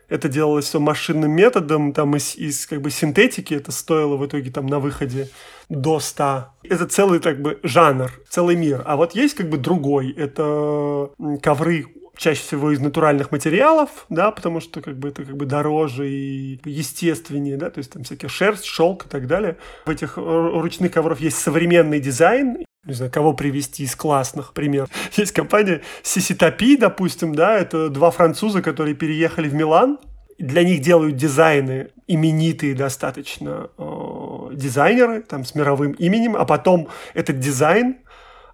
[0.08, 4.52] это делалось все машинным методом, там из, из как бы синтетики, это стоило в итоге
[4.52, 5.30] там на выходе
[5.70, 6.46] до 100.
[6.64, 8.84] Это целый как бы жанр, целый мир.
[8.86, 11.10] А вот есть как бы другой, это
[11.42, 16.10] ковры чаще всего из натуральных материалов, да, потому что как бы это как бы дороже
[16.10, 19.58] и естественнее, да, то есть там всякие шерсть, шелк и так далее.
[19.86, 24.90] В этих ручных ковров есть современный дизайн, не знаю, кого привести из классных примеров.
[25.18, 29.98] Есть компания Сиситопи, допустим, да, это два француза, которые переехали в Милан,
[30.38, 37.40] для них делают дизайны именитые достаточно э, дизайнеры, там с мировым именем, а потом этот
[37.40, 37.98] дизайн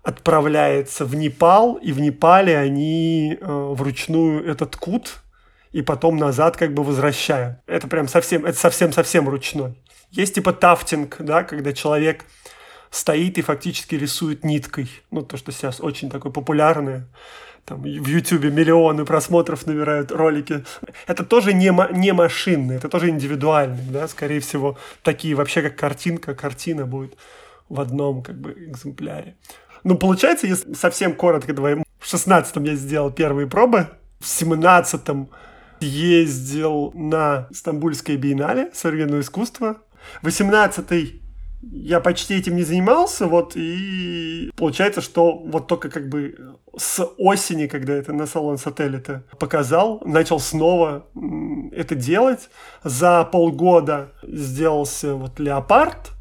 [0.03, 5.21] отправляется в Непал, и в Непале они э, вручную этот кут
[5.71, 7.59] и потом назад как бы возвращают.
[7.67, 9.77] Это прям совсем, это совсем-совсем ручной.
[10.09, 12.25] Есть типа тафтинг, да, когда человек
[12.89, 14.89] стоит и фактически рисует ниткой.
[15.11, 17.07] Ну, то, что сейчас очень такое популярное.
[17.63, 20.65] Там в Ютубе миллионы просмотров набирают ролики.
[21.07, 26.33] Это тоже не, не машинные, это тоже индивидуальные, да, скорее всего, такие вообще как картинка,
[26.33, 27.15] картина будет
[27.69, 29.35] в одном как бы экземпляре.
[29.83, 33.87] Ну, получается, если совсем коротко говорим, в 16-м я сделал первые пробы,
[34.19, 35.29] в 17-м
[35.79, 39.77] ездил на Стамбульское биеннале современного искусства,
[40.23, 41.21] 18-й
[41.61, 47.67] я почти этим не занимался, вот, и получается, что вот только как бы с осени,
[47.67, 51.05] когда это на салон сателлита показал, начал снова
[51.71, 52.49] это делать.
[52.83, 56.11] За полгода сделался вот леопард,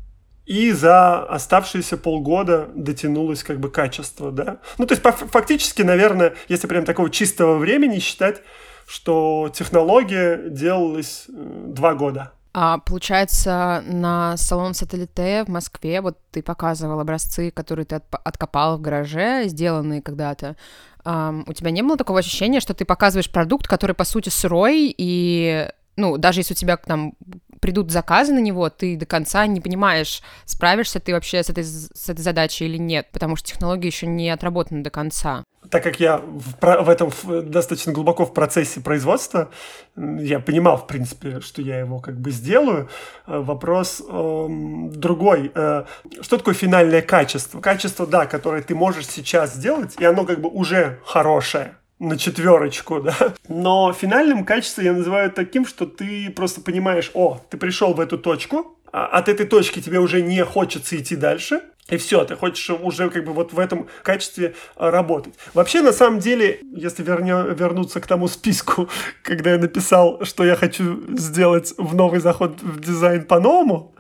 [0.47, 4.59] и за оставшиеся полгода дотянулось как бы качество, да.
[4.79, 8.43] Ну, то есть фактически, наверное, если прям такого чистого времени считать,
[8.87, 11.33] что технология делалась э,
[11.69, 12.33] два года.
[12.53, 18.81] А, получается, на салон Сателлите в Москве, вот ты показывал образцы, которые ты откопал в
[18.81, 20.57] гараже, сделанные когда-то.
[21.05, 24.95] Um, у тебя не было такого ощущения, что ты показываешь продукт, который, по сути, сырой,
[24.99, 27.15] и, ну, даже если у тебя там
[27.61, 32.09] придут заказы на него, ты до конца не понимаешь, справишься ты вообще с этой, с
[32.09, 35.45] этой задачей или нет, потому что технология еще не отработана до конца.
[35.69, 39.51] Так как я в, в этом в, достаточно глубоко в процессе производства,
[39.95, 42.89] я понимал, в принципе, что я его как бы сделаю.
[43.27, 44.47] Э, вопрос э,
[44.95, 45.53] другой.
[45.55, 45.85] Э,
[46.23, 47.61] что такое финальное качество?
[47.61, 53.01] Качество, да, которое ты можешь сейчас сделать, и оно как бы уже хорошее на четверочку,
[53.01, 53.35] да.
[53.49, 58.19] Но финальным качеством я называю таким, что ты просто понимаешь, о, ты пришел в эту
[58.19, 61.61] точку, а от этой точки тебе уже не хочется идти дальше,
[61.91, 65.35] и все, ты хочешь уже как бы вот в этом качестве а, работать.
[65.55, 68.89] Вообще, на самом деле, если вернё, вернуться к тому списку,
[69.23, 73.95] когда я написал, что я хочу сделать в новый заход в дизайн по-новому,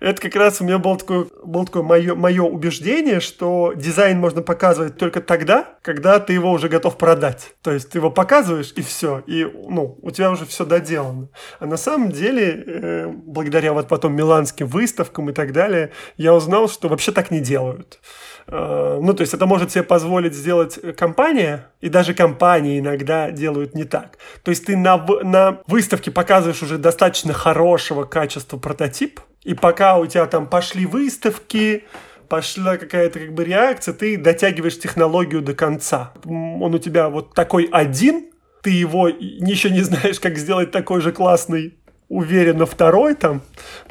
[0.00, 4.40] это как раз у меня было такое, было такое мое, мое убеждение, что дизайн можно
[4.40, 7.54] показывать только тогда, когда ты его уже готов продать.
[7.62, 11.28] То есть ты его показываешь, и все, и ну, у тебя уже все доделано.
[11.58, 16.68] А на самом деле, э, благодаря вот потом миланским выставкам и так далее, я узнал,
[16.68, 18.00] что вообще так не делают.
[18.46, 23.74] Э, ну, то есть это может себе позволить сделать компания, и даже компании иногда делают
[23.74, 24.16] не так.
[24.44, 30.06] То есть ты на, на выставке показываешь уже достаточно хорошего качества прототип, и пока у
[30.06, 31.84] тебя там пошли выставки,
[32.28, 36.12] пошла какая-то как бы реакция, ты дотягиваешь технологию до конца.
[36.24, 38.30] Он у тебя вот такой один,
[38.62, 41.76] ты его еще не знаешь, как сделать такой же классный
[42.10, 43.40] уверенно второй там,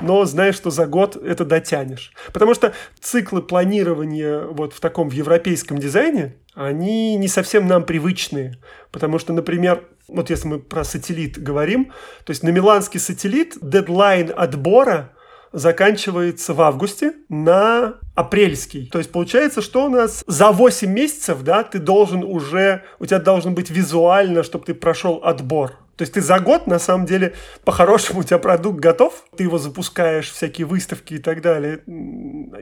[0.02, 2.12] но знаешь, что за год это дотянешь.
[2.34, 8.58] Потому что циклы планирования вот в таком в европейском дизайне, они не совсем нам привычные.
[8.92, 11.94] Потому что, например, вот если мы про сателлит говорим,
[12.26, 15.14] то есть на миланский сателлит дедлайн отбора
[15.52, 18.88] заканчивается в августе на апрельский.
[18.92, 23.20] То есть получается, что у нас за 8 месяцев, да, ты должен уже, у тебя
[23.20, 25.78] должен быть визуально, чтобы ты прошел отбор.
[26.00, 27.34] То есть ты за год, на самом деле,
[27.66, 31.82] по-хорошему у тебя продукт готов, ты его запускаешь, всякие выставки и так далее.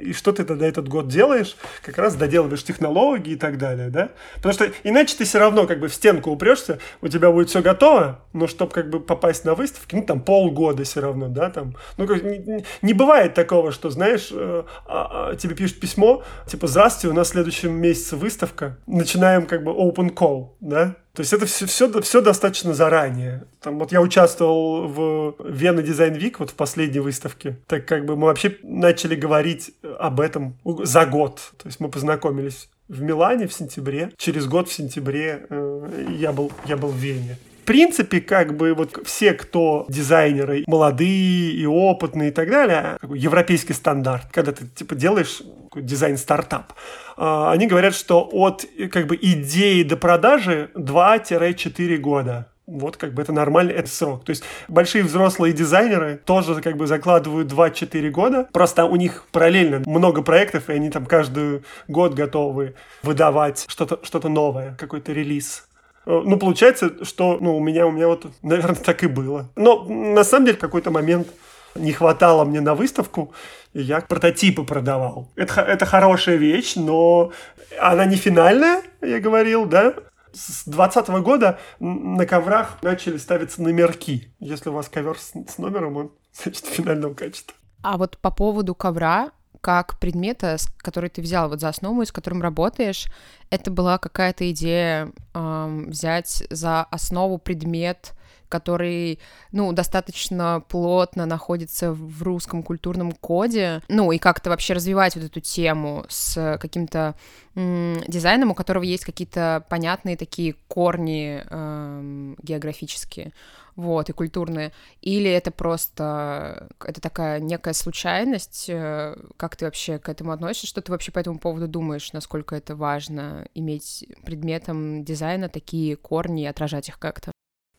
[0.02, 1.56] И что ты тогда этот год делаешь?
[1.84, 4.10] Как раз доделываешь технологии и так далее, да?
[4.38, 7.62] Потому что иначе ты все равно как бы в стенку упрешься, у тебя будет все
[7.62, 11.76] готово, но чтобы как бы попасть на выставки, ну там полгода все равно, да, там.
[11.98, 16.66] Ну, как, не, не бывает такого, что, знаешь, э, а, а, тебе пишут письмо, типа,
[16.66, 20.96] здравствуйте, у нас в следующем месяце выставка, начинаем как бы open call, да?
[21.18, 23.46] То есть это все, все, все достаточно заранее.
[23.60, 27.58] Там вот я участвовал в Вена Дизайн Вик, вот в последней выставке.
[27.66, 31.54] Так как бы мы вообще начали говорить об этом за год.
[31.58, 34.12] То есть мы познакомились в Милане в сентябре.
[34.18, 37.40] Через год в сентябре э, я, был, я был в Вене.
[37.68, 44.28] Принципе, как бы вот все, кто дизайнеры, молодые и опытные и так далее, европейский стандарт,
[44.32, 45.42] когда ты типа делаешь
[45.76, 46.74] дизайн-стартап,
[47.18, 52.48] а, они говорят, что от как бы идеи до продажи 2-4 года.
[52.66, 54.26] Вот как бы это нормальный это срок.
[54.26, 58.48] То есть большие взрослые дизайнеры тоже как бы закладывают 2-4 года.
[58.52, 64.28] Просто у них параллельно много проектов, и они там каждый год готовы выдавать что-то что
[64.28, 65.67] новое, какой-то релиз.
[66.08, 69.52] Э, ну, получается, что ну, у меня, у меня вот, наверное, так и было.
[69.56, 71.28] Но на самом деле какой-то момент
[71.76, 73.34] не хватало мне на выставку,
[73.74, 75.30] и я прототипы продавал.
[75.36, 77.34] Это, это хорошая вещь, но
[77.80, 79.94] она не финальная, я говорил, да?
[80.32, 84.34] С 2020 года на коврах начали ставиться номерки.
[84.40, 87.56] Если у вас ковер с, с номером, он, значит, финального качества.
[87.84, 89.32] А вот по поводу ковра,
[89.62, 93.06] как предмета, который ты взял вот за основу, с которым работаешь,
[93.50, 98.14] это была какая-то идея эм, взять за основу предмет,
[98.50, 99.20] который,
[99.52, 105.42] ну, достаточно плотно находится в русском культурном коде, ну, и как-то вообще развивать вот эту
[105.42, 107.16] тему с каким-то
[107.56, 113.34] м- дизайном, у которого есть какие-то понятные такие корни э, географические,
[113.78, 120.10] вот, и культурные, или это просто, это такая некая случайность, э, как ты вообще к
[120.10, 125.48] этому относишься, что ты вообще по этому поводу думаешь, насколько это важно иметь предметом дизайна
[125.48, 127.32] такие корни и отражать их как-то?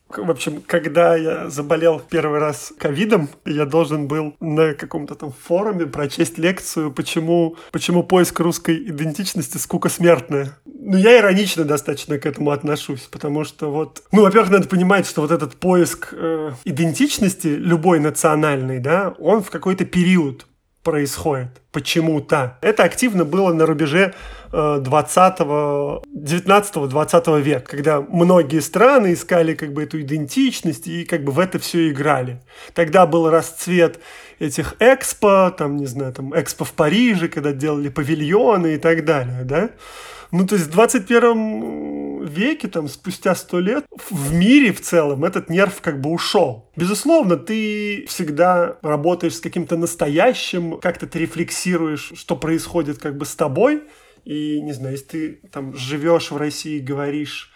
[0.09, 5.85] В общем, когда я заболел первый раз ковидом, я должен был на каком-то там форуме
[5.85, 10.57] прочесть лекцию, почему, почему поиск русской идентичности скука смертная.
[10.65, 14.01] Ну, я иронично достаточно к этому отношусь, потому что вот...
[14.11, 19.51] Ну, во-первых, надо понимать, что вот этот поиск э, идентичности любой национальной, да, он в
[19.51, 20.47] какой-то период
[20.83, 22.57] происходит почему-то.
[22.61, 24.13] Это активно было на рубеже
[24.51, 31.39] 20-го, 19-20 века, когда многие страны искали как бы эту идентичность и как бы в
[31.39, 32.41] это все играли.
[32.73, 33.99] Тогда был расцвет
[34.39, 39.43] этих экспо, там, не знаю, там, экспо в Париже, когда делали павильоны и так далее,
[39.43, 39.69] да.
[40.31, 41.98] Ну, то есть в 21
[42.29, 46.69] веке, там, спустя сто лет, в мире в целом этот нерв как бы ушел.
[46.75, 53.35] Безусловно, ты всегда работаешь с каким-то настоящим, как-то ты рефлексируешь, что происходит как бы с
[53.35, 53.83] тобой,
[54.25, 57.51] и, не знаю, если ты там живешь в России говоришь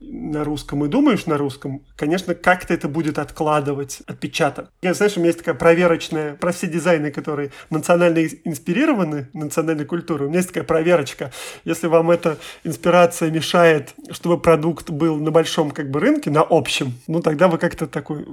[0.00, 4.70] на русском и думаешь на русском, конечно, как-то это будет откладывать отпечаток.
[4.82, 10.26] Я, знаешь, у меня есть такая проверочная, про все дизайны, которые национально инспирированы, национальной культурой,
[10.26, 11.32] у меня есть такая проверочка.
[11.64, 16.94] Если вам эта инспирация мешает, чтобы продукт был на большом как бы рынке, на общем,
[17.06, 18.26] ну тогда вы как-то такой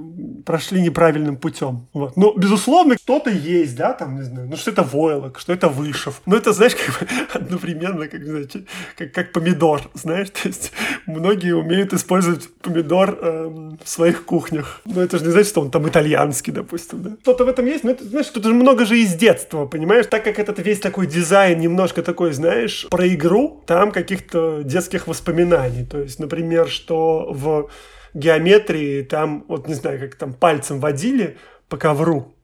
[0.44, 1.88] прошли неправильным путем.
[1.92, 2.16] Вот.
[2.16, 6.20] Ну, безусловно, кто-то есть, да, там, не знаю, ну что это войлок, что это вышив.
[6.26, 8.48] Ну это, знаешь, как бы одновременно, как, знаешь,
[8.96, 10.72] как, как помидор, знаешь, то есть
[11.06, 13.48] многие многие умеют использовать помидор э,
[13.82, 14.80] в своих кухнях.
[14.84, 17.10] Но это же не значит, что он там итальянский, допустим, да?
[17.22, 20.06] Что-то в этом есть, но это, знаешь, тут же много же из детства, понимаешь?
[20.06, 25.84] Так как этот весь такой дизайн немножко такой, знаешь, про игру, там каких-то детских воспоминаний.
[25.84, 27.70] То есть, например, что в
[28.14, 31.36] геометрии там, вот не знаю, как там пальцем водили
[31.68, 32.34] по ковру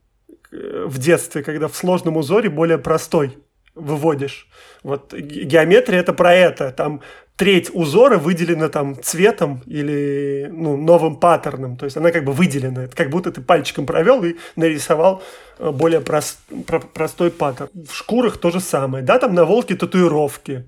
[0.52, 3.38] э, в детстве, когда в сложном узоре более простой
[3.74, 4.48] выводишь.
[4.84, 6.70] Вот геометрия это про это.
[6.70, 7.00] Там
[7.36, 11.76] треть узора выделена там цветом или ну, новым паттерном.
[11.76, 12.84] То есть она как бы выделена.
[12.84, 15.22] Это как будто ты пальчиком провел и нарисовал
[15.58, 17.70] э, более прост, про, простой паттерн.
[17.88, 19.04] В шкурах то же самое.
[19.04, 20.64] Да, там на волке татуировки.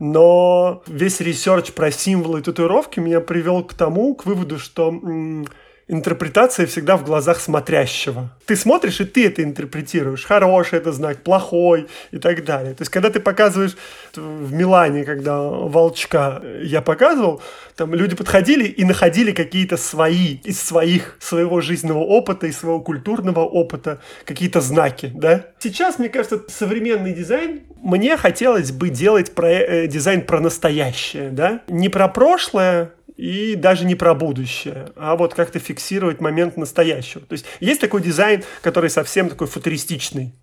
[0.00, 5.46] Но весь research про символы и татуировки меня привел к тому, к выводу, что м-
[5.88, 8.30] интерпретация всегда в глазах смотрящего.
[8.46, 10.24] Ты смотришь, и ты это интерпретируешь.
[10.24, 12.74] Хороший это знак, плохой и так далее.
[12.74, 13.76] То есть, когда ты показываешь
[14.14, 17.42] в Милане, когда волчка я показывал,
[17.74, 23.40] там люди подходили и находили какие-то свои, из своих, своего жизненного опыта, из своего культурного
[23.40, 25.46] опыта, какие-то знаки, да.
[25.58, 31.62] Сейчас, мне кажется, современный дизайн, мне хотелось бы делать про, э, дизайн про настоящее, да.
[31.68, 37.26] Не про прошлое, и даже не про будущее, а вот как-то фиксировать момент настоящего.
[37.26, 40.34] То есть есть такой дизайн, который совсем такой футуристичный,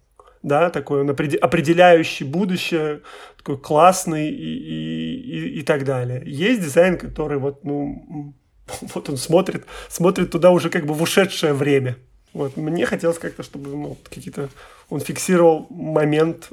[0.44, 3.02] да, такой он определяющий будущее,
[3.38, 6.22] такой классный и, и, и, и так далее.
[6.26, 8.36] Есть дизайн, который вот, ну,
[8.94, 11.96] вот он смотрит, смотрит туда уже как бы в ушедшее время.
[12.34, 14.50] Вот, мне хотелось как-то, чтобы ну, какие-то
[14.90, 16.50] он фиксировал момент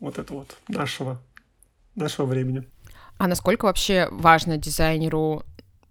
[0.00, 1.20] вот этого вот нашего,
[1.94, 2.64] нашего времени.
[3.18, 5.44] А насколько вообще важно дизайнеру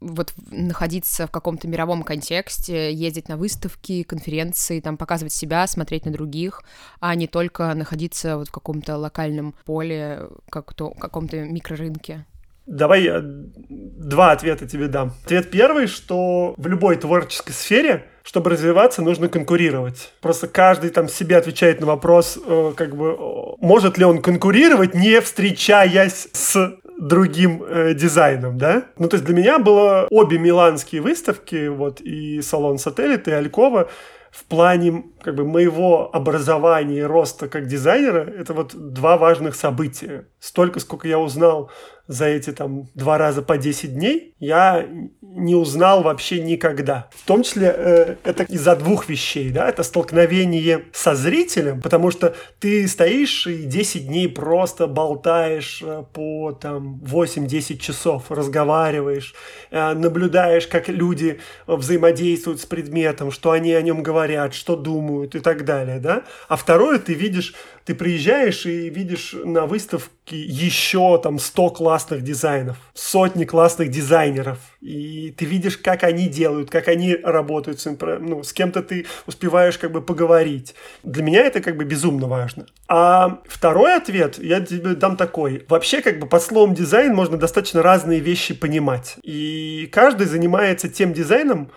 [0.04, 6.12] вот находиться в каком-то мировом контексте, ездить на выставки, конференции, там показывать себя, смотреть на
[6.12, 6.62] других,
[7.00, 12.26] а не только находиться вот в каком-то локальном поле, как то каком-то микрорынке?
[12.66, 15.14] Давай я два ответа тебе дам.
[15.26, 20.14] Ответ первый, что в любой творческой сфере чтобы развиваться, нужно конкурировать.
[20.22, 23.18] Просто каждый там себе отвечает на вопрос, э, как бы,
[23.60, 26.78] может ли он конкурировать, не встречаясь с
[27.08, 28.86] другим э, дизайном, да?
[28.98, 33.90] Ну, то есть для меня было обе миланские выставки, вот и салон Сателлит, и Алькова,
[34.32, 40.26] в плане как бы моего образования и роста как дизайнера, это вот два важных события.
[40.44, 41.72] Столько, сколько я узнал
[42.08, 44.86] за эти там два раза по 10 дней я
[45.22, 47.10] не узнал вообще никогда.
[47.16, 52.36] В том числе э, это из-за двух вещей, да, это столкновение со зрителем, потому что
[52.60, 59.34] ты стоишь и 10 дней просто болтаешь э, по там 8-10 часов, разговариваешь,
[59.72, 65.40] э, наблюдаешь, как люди взаимодействуют с предметом, что они о нем говорят, что думают и
[65.40, 66.24] так далее, да.
[66.50, 72.78] А второе, ты видишь ты приезжаешь и видишь на выставке еще там 100 классных дизайнов,
[72.94, 78.54] сотни классных дизайнеров, и ты видишь, как они делают, как они работают, с, ну, с
[78.54, 80.76] кем-то ты успеваешь как бы поговорить.
[81.04, 82.66] Для меня это как бы безумно важно.
[82.88, 85.66] А второй ответ я тебе дам такой.
[85.68, 89.16] Вообще как бы под словом дизайн можно достаточно разные вещи понимать.
[89.24, 91.72] И каждый занимается тем дизайном,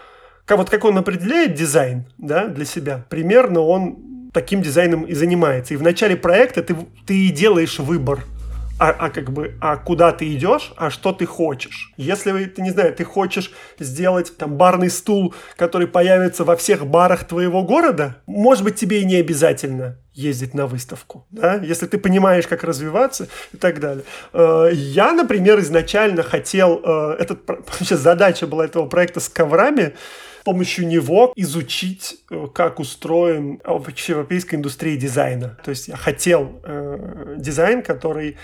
[0.44, 4.05] как, вот как он определяет дизайн да, для себя, примерно он
[4.36, 5.72] таким дизайном и занимается.
[5.72, 6.76] И в начале проекта ты,
[7.06, 8.22] ты делаешь выбор
[8.78, 11.94] а, а как бы, а куда ты идешь, а что ты хочешь.
[11.96, 17.24] Если ты, не знаю, ты хочешь сделать там барный стул, который появится во всех барах
[17.24, 22.46] твоего города, может быть, тебе и не обязательно ездить на выставку, да, если ты понимаешь,
[22.46, 24.04] как развиваться и так далее.
[24.34, 29.94] Э, я, например, изначально хотел, э, этот, вообще задача была этого проекта с коврами,
[30.46, 35.58] помощью него изучить, э, как устроен вообще европейская индустрия дизайна.
[35.64, 38.36] То есть я хотел э, дизайн, который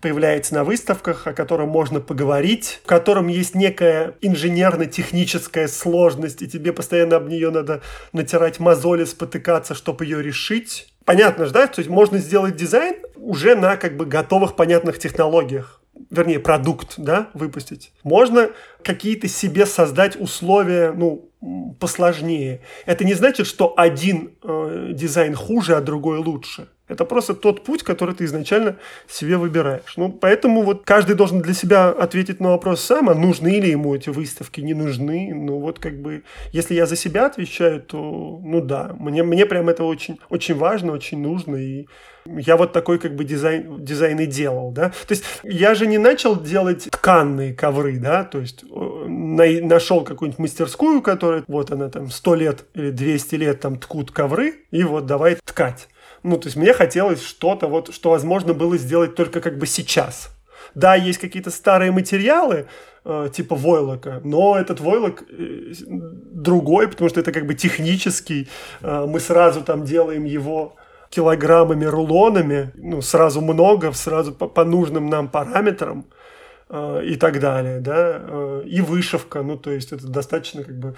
[0.00, 6.72] появляется на выставках, о котором можно поговорить, в котором есть некая инженерно-техническая сложность, и тебе
[6.72, 7.80] постоянно об нее надо
[8.12, 10.94] натирать мозоли, спотыкаться, чтобы ее решить.
[11.04, 11.66] Понятно же, да?
[11.66, 15.80] То есть можно сделать дизайн уже на как бы готовых понятных технологиях
[16.14, 17.92] вернее, продукт, да, выпустить.
[18.02, 18.50] Можно
[18.82, 21.30] какие-то себе создать условия, ну,
[21.78, 22.62] посложнее.
[22.86, 26.68] Это не значит, что один э, дизайн хуже, а другой лучше.
[26.86, 28.76] Это просто тот путь, который ты изначально
[29.08, 29.94] себе выбираешь.
[29.96, 33.94] Ну, поэтому вот каждый должен для себя ответить на вопрос сам, а нужны ли ему
[33.94, 35.32] эти выставки, не нужны.
[35.34, 39.70] Ну, вот как бы, если я за себя отвечаю, то, ну да, мне, мне прям
[39.70, 41.86] это очень, очень важно, очень нужно, и
[42.26, 44.90] я вот такой как бы дизайн, дизайн и делал, да.
[44.90, 50.04] То есть я же не начал делать тканные ковры, да, то есть э, на, нашел
[50.04, 54.82] какую-нибудь мастерскую, которая, вот она там 100 лет или 200 лет там ткут ковры, и
[54.84, 55.88] вот давай ткать.
[56.24, 60.30] Ну, то есть мне хотелось что-то вот, что возможно было сделать только как бы сейчас.
[60.74, 62.66] Да, есть какие-то старые материалы,
[63.04, 68.48] э, типа войлока, но этот войлок э, другой, потому что это как бы технический.
[68.80, 70.76] Э, мы сразу там делаем его
[71.10, 76.06] килограммами, рулонами, ну, сразу много, сразу по, по нужным нам параметрам.
[76.70, 80.94] Э, и так далее, да, э, и вышивка, ну, то есть это достаточно как бы...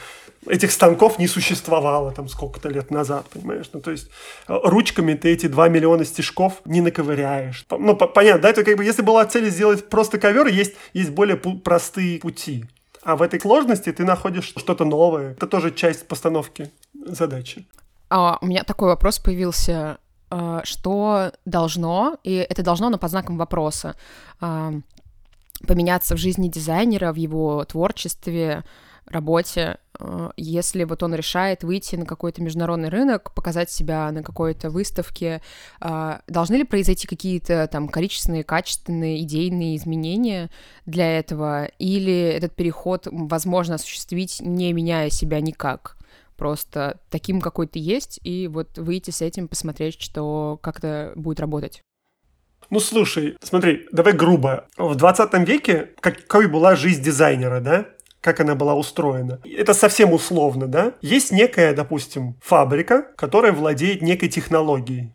[0.46, 4.08] Этих станков не существовало там сколько-то лет назад, понимаешь, ну, то есть
[4.46, 7.66] э, ручками ты эти 2 миллиона стежков не наковыряешь.
[7.68, 11.36] Ну, понятно, да, это как бы, если была цель сделать просто ковер, есть, есть более
[11.36, 12.64] простые пути.
[13.02, 15.32] А в этой сложности ты находишь что-то новое.
[15.32, 17.66] Это тоже часть постановки задачи.
[18.08, 19.98] А, у меня такой вопрос появился.
[20.64, 23.94] Что должно, и это должно, но под знаком вопроса,
[25.66, 28.64] поменяться в жизни дизайнера, в его творчестве,
[29.06, 34.70] работе, э, если вот он решает выйти на какой-то международный рынок, показать себя на какой-то
[34.70, 35.42] выставке,
[35.80, 40.50] э, должны ли произойти какие-то там количественные, качественные, идейные изменения
[40.86, 45.96] для этого, или этот переход возможно осуществить, не меняя себя никак?
[46.36, 51.40] Просто таким, какой ты есть, и вот выйти с этим, посмотреть, что как это будет
[51.40, 51.82] работать.
[52.70, 54.66] Ну, слушай, смотри, давай грубо.
[54.76, 57.86] В 20 веке какой была жизнь дизайнера, да?
[58.26, 59.38] как она была устроена.
[59.44, 60.94] Это совсем условно, да?
[61.00, 65.12] Есть некая, допустим, фабрика, которая владеет некой технологией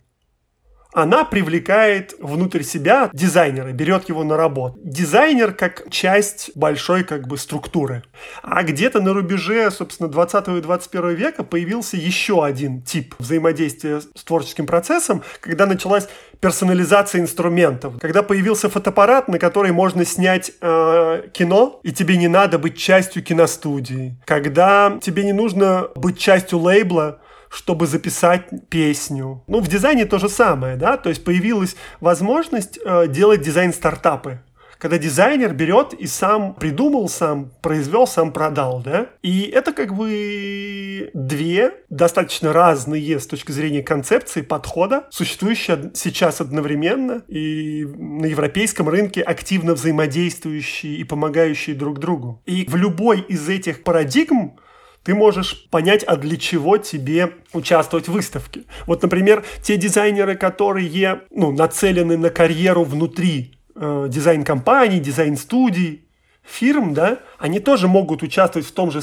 [0.94, 4.80] она привлекает внутрь себя дизайнера, берет его на работу.
[4.84, 8.04] Дизайнер как часть большой как бы структуры.
[8.44, 14.24] А где-то на рубеже, собственно, 20 и 21 века появился еще один тип взаимодействия с
[14.24, 16.08] творческим процессом, когда началась
[16.39, 17.94] персонализация инструментов.
[18.00, 23.24] Когда появился фотоаппарат, на который можно снять э, кино, и тебе не надо быть частью
[23.24, 24.18] киностудии.
[24.26, 27.22] Когда тебе не нужно быть частью лейбла,
[27.52, 29.43] чтобы записать песню.
[29.47, 34.39] Ну, в дизайне то же самое, да, то есть появилась возможность э, делать дизайн-стартапы
[34.82, 39.10] когда дизайнер берет и сам придумал, сам произвел, сам продал, да?
[39.22, 47.22] И это как бы две достаточно разные с точки зрения концепции, подхода, существующие сейчас одновременно
[47.28, 52.41] и на европейском рынке активно взаимодействующие и помогающие друг другу.
[52.47, 54.58] И в любой из этих парадигм
[55.04, 58.64] ты можешь понять, а для чего тебе участвовать в выставке.
[58.86, 66.06] Вот, например, те дизайнеры, которые ну, нацелены на карьеру внутри э, дизайн-компаний, дизайн-студий,
[66.43, 69.02] фирм, да, они тоже могут участвовать в том же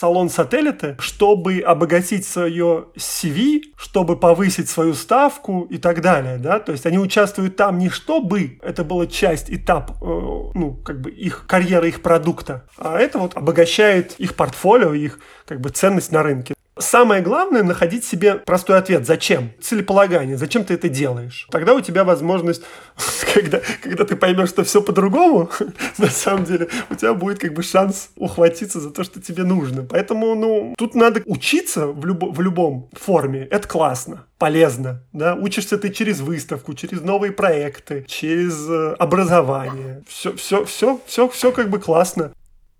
[0.00, 6.72] салон сателлита, чтобы обогатить свое CV, чтобы повысить свою ставку и так далее, да, то
[6.72, 10.04] есть они участвуют там не чтобы это была часть, этап, э,
[10.54, 15.60] ну, как бы их карьеры, их продукта, а это вот обогащает их портфолио, их как
[15.60, 16.54] бы ценность на рынке.
[16.80, 19.06] Самое главное находить себе простой ответ.
[19.06, 19.52] Зачем?
[19.60, 20.36] Целеполагание.
[20.36, 21.46] Зачем ты это делаешь?
[21.50, 22.62] Тогда у тебя возможность,
[23.34, 25.50] когда, когда ты поймешь, что все по-другому,
[25.98, 29.82] на самом деле, у тебя будет как бы шанс ухватиться за то, что тебе нужно.
[29.82, 33.46] Поэтому, ну, тут надо учиться в, люб в любом форме.
[33.50, 40.32] Это классно полезно, да, учишься ты через выставку, через новые проекты, через э, образование, все,
[40.34, 42.32] все, все, все, все как бы классно.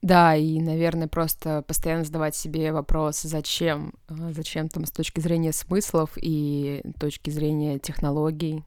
[0.03, 5.53] Да, и, наверное, просто постоянно задавать себе вопрос, зачем, а, зачем там с точки зрения
[5.53, 8.64] смыслов и точки зрения технологий.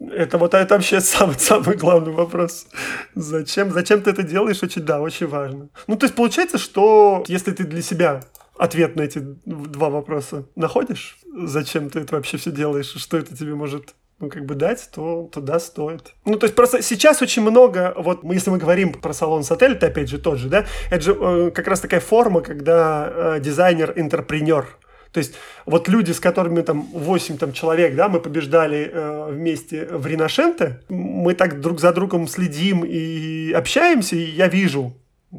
[0.00, 2.66] Это вот это вообще самый, самый главный вопрос.
[3.14, 5.68] Зачем, зачем ты это делаешь, очень, да, очень важно.
[5.86, 8.22] Ну, то есть получается, что если ты для себя
[8.56, 13.54] ответ на эти два вопроса находишь, зачем ты это вообще все делаешь, что это тебе
[13.54, 16.14] может ну, как бы дать, то туда стоит.
[16.24, 20.08] Ну, то есть просто сейчас очень много, вот если мы говорим про салон сателлит, опять
[20.08, 24.66] же, тот же, да, это же э, как раз такая форма, когда э, дизайнер-интерпренер,
[25.12, 29.86] то есть вот люди, с которыми там 8 там, человек, да, мы побеждали э, вместе
[29.86, 34.96] в Риношенте, мы так друг за другом следим и общаемся, и я вижу,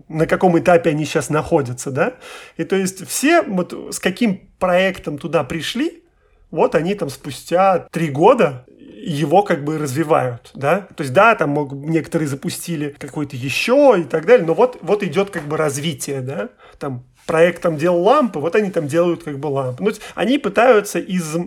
[0.08, 2.16] на каком этапе они сейчас находятся, да,
[2.58, 6.04] и то есть все вот с каким проектом туда пришли,
[6.52, 8.66] вот они там спустя три года
[9.02, 14.04] его как бы развивают, да, то есть да, там мог, некоторые запустили какой-то еще и
[14.04, 18.40] так далее, но вот, вот идет как бы развитие, да, там проект там делал лампы,
[18.40, 19.84] вот они там делают как бы лампы.
[19.84, 21.38] Ну, они пытаются из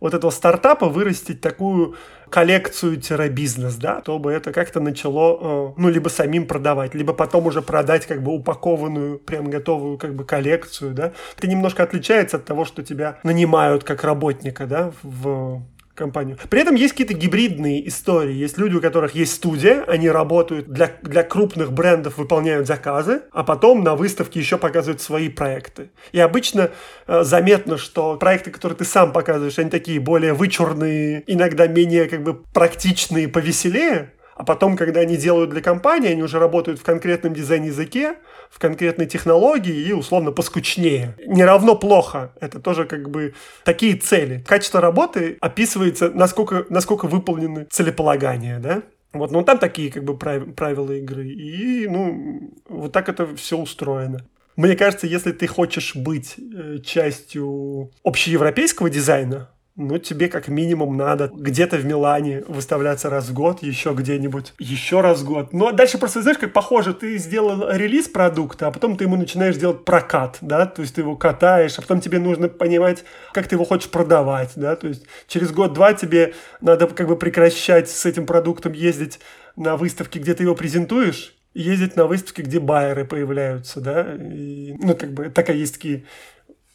[0.00, 1.94] вот этого стартапа вырастить такую
[2.28, 8.06] коллекцию-бизнес, да, чтобы это как-то начало, э, ну, либо самим продавать, либо потом уже продать
[8.06, 11.12] как бы упакованную, прям готовую как бы коллекцию, да.
[11.36, 15.62] Это немножко отличается от того, что тебя нанимают как работника, да, в
[16.00, 16.38] компанию.
[16.48, 18.32] При этом есть какие-то гибридные истории.
[18.32, 23.44] Есть люди, у которых есть студия, они работают для, для крупных брендов, выполняют заказы, а
[23.44, 25.90] потом на выставке еще показывают свои проекты.
[26.12, 26.70] И обычно
[27.06, 32.22] э, заметно, что проекты, которые ты сам показываешь, они такие более вычурные, иногда менее как
[32.22, 37.34] бы практичные, повеселее, а потом, когда они делают для компании, они уже работают в конкретном
[37.34, 38.14] дизайн-языке,
[38.50, 41.14] в конкретной технологии и условно поскучнее.
[41.26, 42.32] Не равно плохо.
[42.40, 43.34] Это тоже как бы
[43.66, 44.42] такие цели.
[44.48, 48.82] Качество работы описывается, насколько, насколько выполнены целеполагания, да?
[49.12, 51.28] Вот, ну там такие как бы правила игры.
[51.28, 54.24] И, ну, вот так это все устроено.
[54.56, 61.30] Мне кажется, если ты хочешь быть э, частью общеевропейского дизайна, ну, тебе как минимум надо
[61.34, 65.50] где-то в Милане выставляться раз в год, еще где-нибудь, еще раз в год.
[65.52, 69.56] А дальше просто, знаешь, как похоже, ты сделал релиз продукта, а потом ты ему начинаешь
[69.56, 73.54] делать прокат, да, то есть ты его катаешь, а потом тебе нужно понимать, как ты
[73.54, 78.26] его хочешь продавать, да, то есть через год-два тебе надо как бы прекращать с этим
[78.26, 79.18] продуктом ездить
[79.56, 84.94] на выставки, где ты его презентуешь, ездить на выставки, где байеры появляются, да, и, ну,
[84.94, 86.04] как бы, такая есть такие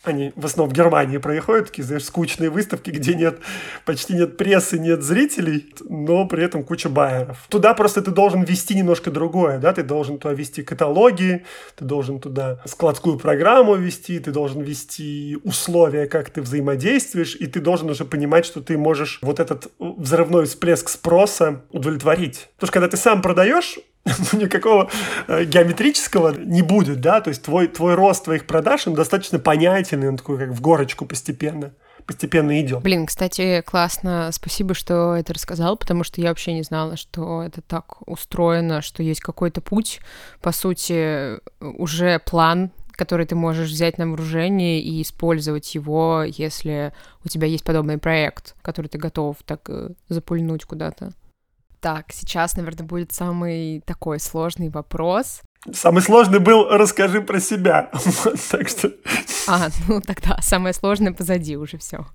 [0.07, 3.39] они в основном в Германии происходят, такие, знаешь, скучные выставки, где нет,
[3.85, 7.45] почти нет прессы, нет зрителей, но при этом куча байеров.
[7.49, 11.45] Туда просто ты должен вести немножко другое, да, ты должен туда вести каталоги,
[11.75, 17.59] ты должен туда складскую программу вести, ты должен вести условия, как ты взаимодействуешь, и ты
[17.59, 22.49] должен уже понимать, что ты можешь вот этот взрывной всплеск спроса удовлетворить.
[22.55, 23.79] Потому что когда ты сам продаешь,
[24.33, 24.89] никакого
[25.27, 30.07] э, геометрического не будет, да, то есть твой, твой рост твоих продаж, он достаточно понятен,
[30.07, 31.73] он такой как в горочку постепенно
[32.05, 32.83] постепенно идет.
[32.83, 37.61] Блин, кстати, классно, спасибо, что это рассказал, потому что я вообще не знала, что это
[37.61, 40.01] так устроено, что есть какой-то путь,
[40.39, 46.93] по сути, уже план, который ты можешь взять на вооружение и использовать его, если
[47.23, 51.11] у тебя есть подобный проект, который ты готов так э, запульнуть куда-то.
[51.79, 55.41] Так, сейчас, наверное, будет самый такой сложный вопрос.
[55.73, 57.91] Самый сложный был «расскажи про себя».
[58.51, 58.91] так что...
[59.47, 62.05] А, ну тогда самое сложное позади уже все.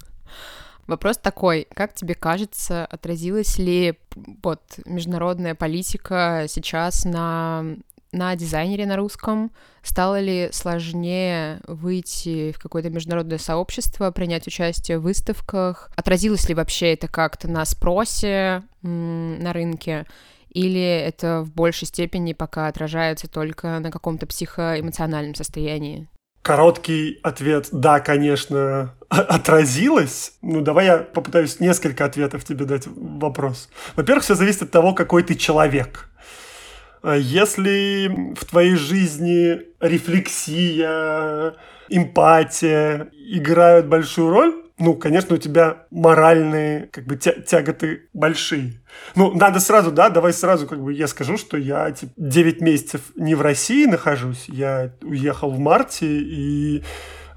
[0.86, 3.98] Вопрос такой, как тебе кажется, отразилась ли
[4.42, 7.64] вот международная политика сейчас на
[8.12, 9.50] на дизайнере на русском?
[9.82, 15.90] Стало ли сложнее выйти в какое-то международное сообщество, принять участие в выставках?
[15.96, 20.06] Отразилось ли вообще это как-то на спросе на рынке?
[20.50, 26.08] Или это в большей степени пока отражается только на каком-то психоэмоциональном состоянии?
[26.42, 30.32] Короткий ответ «да, конечно, отразилось».
[30.42, 33.68] Ну, давай я попытаюсь несколько ответов тебе дать вопрос.
[33.94, 36.08] Во-первых, все зависит от того, какой ты человек.
[37.02, 41.54] А если в твоей жизни рефлексия,
[41.88, 48.80] эмпатия играют большую роль, ну, конечно, у тебя моральные как бы тя тяготы большие.
[49.14, 53.02] Ну, надо сразу, да, давай сразу как бы я скажу, что я типа, 9 месяцев
[53.14, 56.82] не в России нахожусь, я уехал в марте, и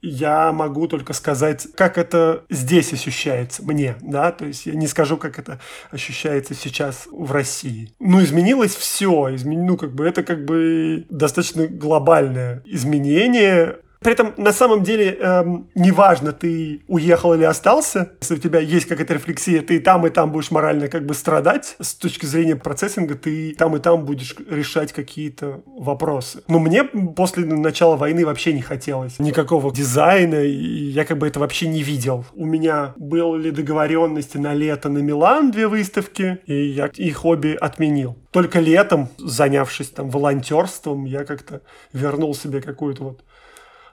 [0.04, 5.16] я могу только сказать, как это здесь ощущается мне, да, то есть я не скажу,
[5.16, 7.94] как это ощущается сейчас в России.
[8.00, 9.66] Ну, изменилось все, измен...
[9.66, 15.70] ну, как бы это как бы достаточно глобальное изменение, при этом на самом деле эм,
[15.76, 20.32] неважно, ты уехал или остался, если у тебя есть какая-то рефлексия, ты там, и там
[20.32, 21.76] будешь морально как бы страдать.
[21.80, 26.44] С точки зрения процессинга ты там и там будешь решать какие-то вопросы.
[26.48, 31.40] Но мне после начала войны вообще не хотелось никакого дизайна, и я как бы это
[31.40, 32.26] вообще не видел.
[32.34, 38.18] У меня были договоренности на лето на Милан две выставки, и я их обе отменил.
[38.32, 41.62] Только летом, занявшись там волонтерством, я как-то
[41.94, 43.24] вернул себе какую-то вот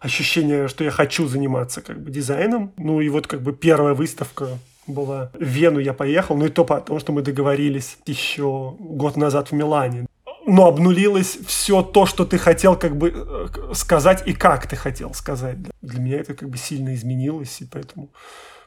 [0.01, 2.73] ощущение, что я хочу заниматься как бы дизайном.
[2.77, 6.65] Ну и вот как бы первая выставка была в Вену я поехал, ну и то
[6.65, 10.07] потому, что мы договорились еще год назад в Милане.
[10.47, 15.13] Но обнулилось все то, что ты хотел как бы э, сказать и как ты хотел
[15.13, 15.59] сказать.
[15.83, 18.09] Для меня это как бы сильно изменилось, и поэтому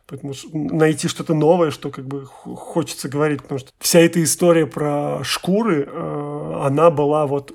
[0.05, 5.23] Поэтому найти что-то новое, что как бы хочется говорить, потому что вся эта история про
[5.23, 7.53] шкуры, э, она была вот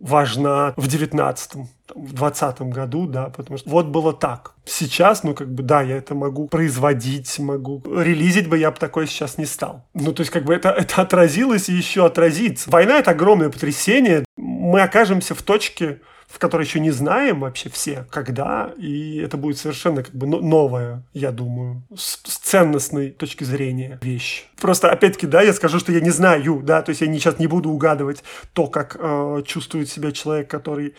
[0.00, 4.54] важна в девятнадцатом в двадцатом году, да, потому что вот было так.
[4.64, 9.06] Сейчас, ну, как бы, да, я это могу производить, могу релизить бы, я бы такое
[9.06, 9.84] сейчас не стал.
[9.94, 12.70] Ну, то есть, как бы, это, это отразилось и еще отразится.
[12.70, 14.24] Война— это огромное потрясение.
[14.36, 19.58] Мы окажемся в точке, в которой еще не знаем вообще все, когда, и это будет
[19.58, 24.46] совершенно как бы новая, я думаю, с, с ценностной точки зрения вещь.
[24.60, 27.38] Просто, опять-таки, да, я скажу, что я не знаю, да, то есть я не, сейчас
[27.38, 30.94] не буду угадывать то, как э, чувствует себя человек, который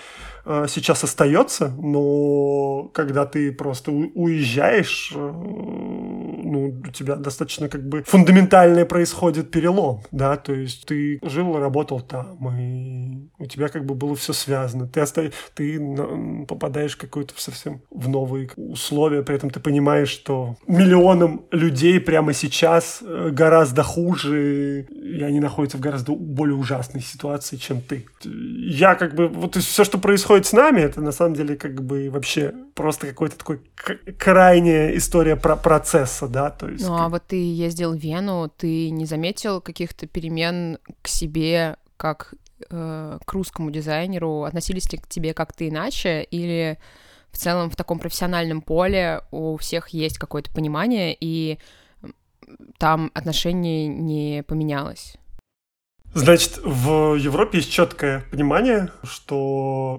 [0.46, 8.04] э, сейчас остается, но когда ты просто уезжаешь, э, ну, у тебя достаточно как бы
[8.04, 13.96] фундаментальный происходит перелом, да, то есть ты жил работал там, и у тебя как бы
[13.96, 14.88] было все связано.
[14.88, 15.32] Ты, оста...
[15.54, 15.80] ты
[16.48, 23.00] попадаешь какой-то совсем в новые условия, при этом ты понимаешь, что миллионам людей прямо сейчас
[23.02, 28.06] э, гораздо хуже, и они находятся в гораздо более ужасной ситуации, чем ты.
[28.24, 32.10] Я как бы, вот все, что происходит с нами, это на самом деле как бы
[32.10, 33.62] вообще просто какой-то такой
[34.18, 36.88] крайняя история про процесса, да, то есть...
[36.88, 42.34] Ну, а вот ты ездил в Вену, ты не заметил каких-то перемен к себе, как
[42.70, 44.44] э, к русскому дизайнеру?
[44.44, 46.78] Относились ли к тебе как-то иначе, или
[47.32, 51.60] в целом в таком профессиональном поле у всех есть какое-то понимание, и
[52.78, 55.18] там отношение не поменялось?
[56.14, 59.98] Значит, в Европе есть четкое понимание, что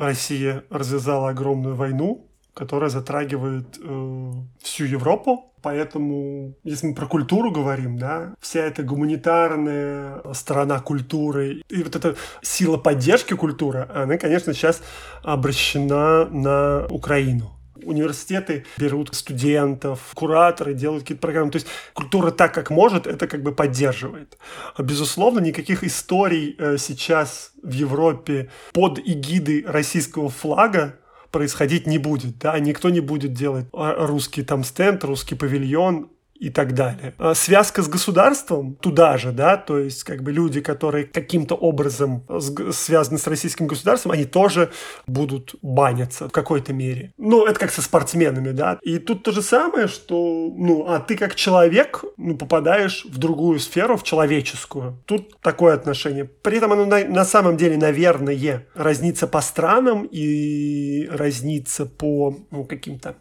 [0.00, 5.44] Россия развязала огромную войну, которая затрагивает э, всю Европу.
[5.62, 12.16] Поэтому, если мы про культуру говорим, да, вся эта гуманитарная сторона культуры и вот эта
[12.42, 14.82] сила поддержки культуры, она, конечно, сейчас
[15.22, 17.57] обращена на Украину
[17.88, 21.50] университеты берут студентов, кураторы делают какие-то программы.
[21.50, 24.38] То есть культура так, как может, это как бы поддерживает.
[24.78, 30.94] Безусловно, никаких историй э, сейчас в Европе под эгидой российского флага
[31.30, 36.50] происходить не будет, да, никто не будет делать а, русский там стенд, русский павильон, и
[36.50, 37.14] так далее.
[37.18, 42.24] А связка с государством туда же, да, то есть как бы люди, которые каким-то образом
[42.72, 44.70] связаны с российским государством, они тоже
[45.06, 47.12] будут баниться в какой-то мере.
[47.18, 48.78] Ну, это как со спортсменами, да.
[48.82, 53.58] И тут то же самое, что, ну, а ты как человек, ну, попадаешь в другую
[53.58, 55.02] сферу, в человеческую.
[55.06, 56.24] Тут такое отношение.
[56.24, 62.64] При этом оно на, на самом деле, наверное, разнится по странам и разнится по ну,
[62.64, 63.16] каким-то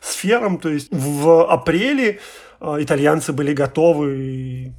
[0.00, 0.58] сферам.
[0.58, 2.20] То есть в апреле
[2.62, 4.72] итальянцы были готовы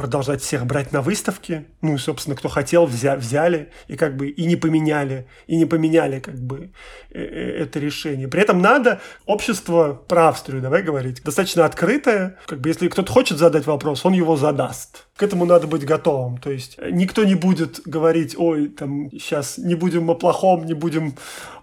[0.00, 1.66] продолжать всех брать на выставки.
[1.82, 5.66] Ну и, собственно, кто хотел, взя взяли и как бы и не поменяли, и не
[5.66, 6.72] поменяли как бы
[7.10, 8.26] э, э, это решение.
[8.26, 12.38] При этом надо общество про Австрию, давай говорить, достаточно открытое.
[12.46, 15.06] Как бы если кто-то хочет задать вопрос, он его задаст.
[15.20, 16.38] К этому надо быть готовым.
[16.38, 21.14] То есть никто не будет говорить, ой, там сейчас не будем о плохом, не будем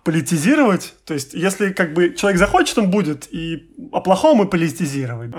[0.04, 0.94] политизировать.
[1.06, 5.32] То есть, если как бы человек захочет, он будет и о плохом и политизировать.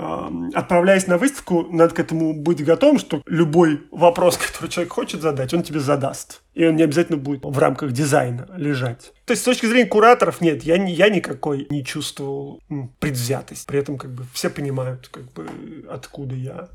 [0.53, 5.53] Отправляясь на выставку, надо к этому быть готовым, что любой вопрос, который человек хочет задать,
[5.53, 6.41] он тебе задаст.
[6.53, 9.13] И он не обязательно будет в рамках дизайна лежать.
[9.25, 13.65] То есть, с точки зрения кураторов, нет, я, я никакой не чувствовал ну, предвзятость.
[13.65, 15.47] При этом как бы все понимают, как бы,
[15.89, 16.67] откуда я,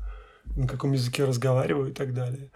[0.55, 2.51] на каком языке разговариваю и так далее.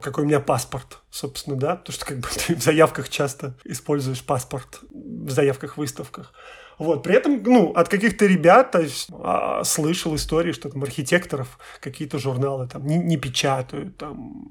[0.00, 4.22] Какой у меня паспорт, собственно, да, потому что как бы ты в заявках часто используешь
[4.22, 6.32] паспорт в заявках, выставках.
[6.78, 11.58] Вот, при этом, ну, от каких-то ребят, то есть, а, слышал истории, что там архитекторов
[11.80, 14.44] какие-то журналы там не, не печатают, там,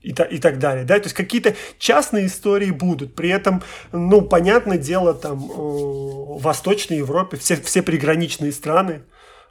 [0.00, 4.22] и, та, и так далее, да, то есть какие-то частные истории будут, при этом, ну,
[4.22, 9.02] понятное дело, там, э, в Восточной Европе все, все приграничные страны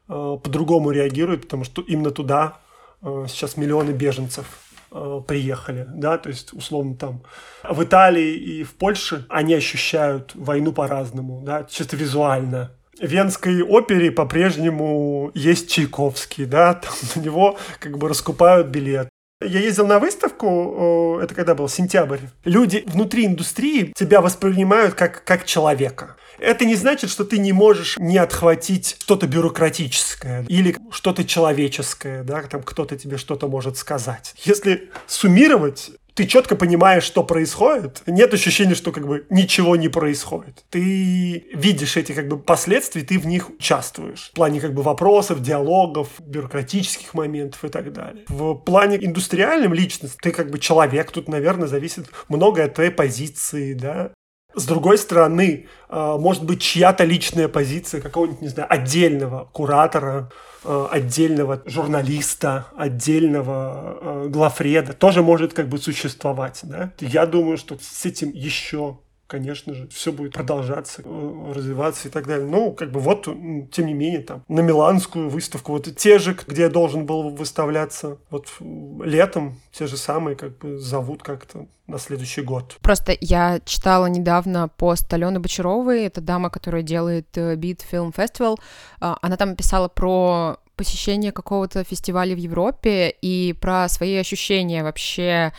[0.10, 2.60] по-другому реагируют, потому что именно туда
[3.02, 4.46] Э, сейчас миллионы беженцев
[4.92, 7.24] э, приехали, да, то есть условно там
[7.64, 12.72] в Италии и в Польше они ощущают войну по-разному, да, чисто визуально.
[13.00, 19.08] В Венской опере по-прежнему есть Чайковский, да, там на него как бы раскупают билет.
[19.42, 22.20] Я ездил на выставку, это когда был сентябрь.
[22.44, 26.18] Люди внутри индустрии тебя воспринимают как, как человека.
[26.40, 32.42] Это не значит, что ты не можешь не отхватить что-то бюрократическое или что-то человеческое, да,
[32.44, 34.34] там кто-то тебе что-то может сказать.
[34.44, 40.66] Если суммировать, ты четко понимаешь, что происходит, нет ощущения, что как бы ничего не происходит.
[40.70, 44.32] Ты видишь эти как бы последствия, ты в них участвуешь.
[44.32, 48.26] В плане как бы вопросов, диалогов, бюрократических моментов и так далее.
[48.28, 53.74] В плане индустриальном личности ты как бы человек, тут, наверное, зависит многое от твоей позиции,
[53.74, 54.12] да,
[54.56, 60.32] с другой стороны, а, может быть чья-то личная позиция какого-нибудь, не знаю, отдельного куратора,
[60.64, 66.62] а, отдельного журналиста, отдельного а, главреда тоже может как бы существовать.
[66.64, 66.92] Да?
[67.00, 68.98] Я думаю, что с этим еще
[69.30, 72.48] конечно же, все будет продолжаться, э, развиваться и так далее.
[72.48, 73.26] Ну, как бы вот,
[73.72, 78.18] тем не менее, там, на Миланскую выставку, вот те же, где я должен был выставляться,
[78.32, 82.78] вот летом те же самые, как бы, зовут как-то на следующий год.
[82.82, 88.58] Просто я читала недавно пост Алены Бочаровой, это дама, которая делает э, Beat Film Festival,
[89.00, 95.54] а, она там писала про посещение какого-то фестиваля в Европе и про свои ощущения вообще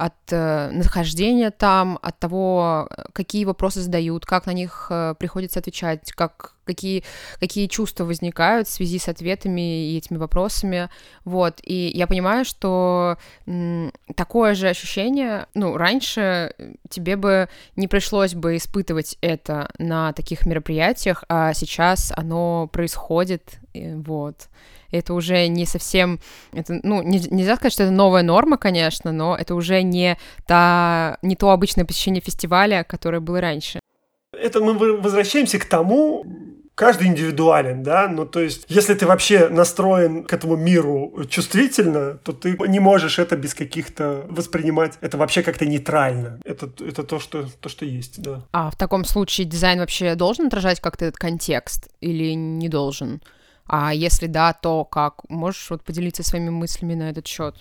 [0.00, 6.10] от э, нахождения там, от того, какие вопросы задают, как на них э, приходится отвечать,
[6.12, 7.04] как, какие,
[7.38, 10.88] какие чувства возникают в связи с ответами и этими вопросами.
[11.26, 11.60] Вот.
[11.62, 16.54] И я понимаю, что м, такое же ощущение, ну, раньше
[16.88, 24.48] тебе бы не пришлось бы испытывать это на таких мероприятиях, а сейчас оно происходит, вот
[24.90, 26.20] это уже не совсем,
[26.52, 31.18] это, ну, не, нельзя сказать, что это новая норма, конечно, но это уже не, та,
[31.22, 33.80] не то обычное посещение фестиваля, которое было раньше.
[34.32, 36.24] Это мы возвращаемся к тому,
[36.80, 42.32] каждый индивидуален, да, ну то есть, если ты вообще настроен к этому миру чувствительно, то
[42.32, 47.46] ты не можешь это без каких-то воспринимать, это вообще как-то нейтрально, это, это то, что,
[47.60, 48.46] то, что есть, да.
[48.52, 53.20] А в таком случае дизайн вообще должен отражать как-то этот контекст или не должен?
[53.72, 55.28] А если да, то как?
[55.28, 57.54] Можешь вот поделиться своими мыслями на этот счет?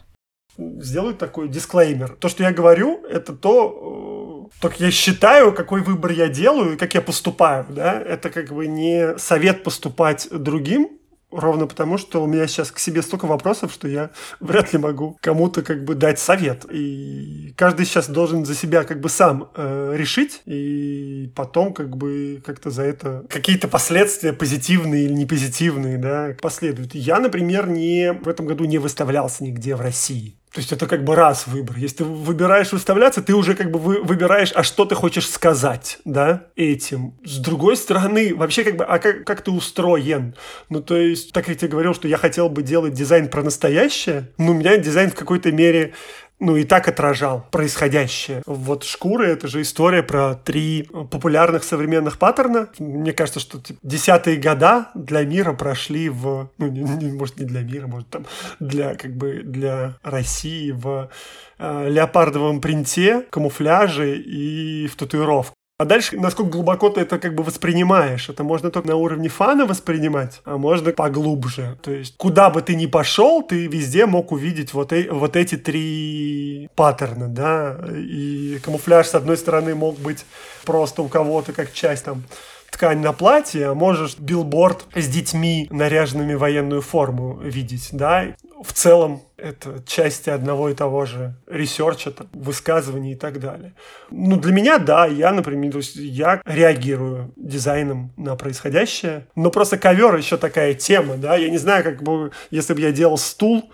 [0.58, 2.16] Сделаю такой дисклеймер.
[2.16, 6.78] То, что я говорю, это то, э, как я считаю, какой выбор я делаю и
[6.78, 7.68] как я поступаю.
[7.70, 8.02] Да?
[8.02, 10.99] Это как бы не совет поступать другим,
[11.32, 14.10] Ровно потому, что у меня сейчас к себе столько вопросов, что я
[14.40, 16.66] вряд ли могу кому-то как бы дать совет.
[16.72, 22.42] И каждый сейчас должен за себя как бы сам э, решить, и потом как бы
[22.46, 26.96] как-то за это какие-то последствия позитивные или не позитивные, да, последуют.
[26.96, 30.39] Я, например, не в этом году не выставлялся нигде в России.
[30.52, 31.78] То есть это как бы раз выбор.
[31.78, 36.00] Если ты выбираешь выставляться, ты уже как бы вы, выбираешь, а что ты хочешь сказать,
[36.06, 37.14] да, этим.
[37.24, 40.36] С другой стороны, вообще как бы, а как, как ты устроен?
[40.70, 44.32] Ну, то есть, так я тебе говорил, что я хотел бы делать дизайн про настоящее,
[44.38, 45.94] ну, у меня дизайн в какой-то мере
[46.40, 48.42] ну и так отражал происходящее.
[48.46, 52.70] Вот «Шкуры»— это же история про три популярных современных паттерна.
[52.80, 56.50] Мне кажется, что типа, десятые года для мира прошли в...
[56.58, 58.26] Ну, не, не, может, не для мира, может, там
[58.60, 61.10] для, как бы, для России в
[61.58, 65.59] э, леопардовом принте, камуфляже и в татуировках.
[65.80, 68.28] А дальше, насколько глубоко ты это как бы воспринимаешь.
[68.28, 71.78] Это можно только на уровне фана воспринимать, а можно поглубже.
[71.82, 75.56] То есть, куда бы ты ни пошел, ты везде мог увидеть вот, э вот эти
[75.56, 77.80] три паттерна, да.
[77.96, 80.26] И камуфляж, с одной стороны, мог быть
[80.66, 82.24] просто у кого-то как часть там
[82.70, 88.36] ткань на платье, а можешь билборд с детьми, наряженными в военную форму видеть, да.
[88.62, 93.74] В целом это части одного и того же research а, там, высказываний и так далее.
[94.10, 99.78] Ну, для меня, да, я, например, то есть я реагирую дизайном на происходящее, но просто
[99.78, 103.72] ковер еще такая тема, да, я не знаю, как бы, если бы я делал стул,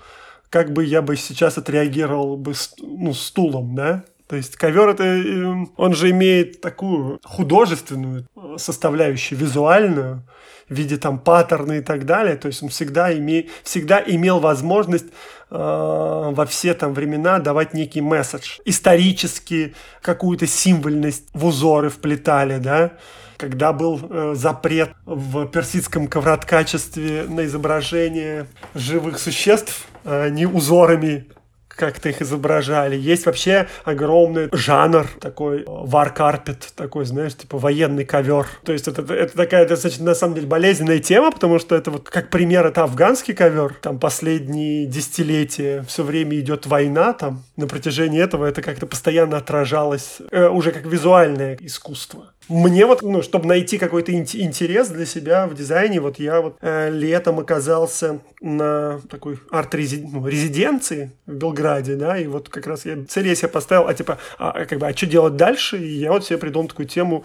[0.50, 5.72] как бы я бы сейчас отреагировал бы, ну, стулом, да, то есть ковер это, эм,
[5.78, 8.26] он же имеет такую художественную
[8.58, 10.24] составляющую, визуальную,
[10.70, 12.36] в виде там паттерна и так далее.
[12.36, 15.10] То есть он всегда, име, всегда имел возможность э,
[15.50, 18.60] во все там времена давать некий месседж.
[18.66, 22.94] Исторически какую-то символьность в узоры вплетали, да
[23.38, 31.28] когда был э, запрет в персидском ковроткачестве на изображение живых существ, а не узорами
[31.76, 32.96] как-то их изображали.
[32.96, 38.48] Есть вообще огромный жанр такой war carpet, такой, знаешь, типа военный ковер.
[38.64, 42.10] То есть это, это такая достаточно, на самом деле, болезненная тема, потому что это вот
[42.10, 43.76] как пример, это афганский ковер.
[43.82, 47.44] Там последние десятилетия все время идет война там.
[47.58, 52.32] На протяжении этого это как-то постоянно отражалось э, уже как визуальное искусство.
[52.48, 56.90] Мне вот, ну, чтобы найти какой-то интерес для себя в дизайне, вот я вот э,
[56.92, 63.28] летом оказался на такой арт-резиденции ну, в Белграде, да, и вот как раз я цель
[63.28, 65.78] я себе поставил, а типа, а, как бы, а что делать дальше?
[65.78, 67.24] И я вот себе придумал такую тему,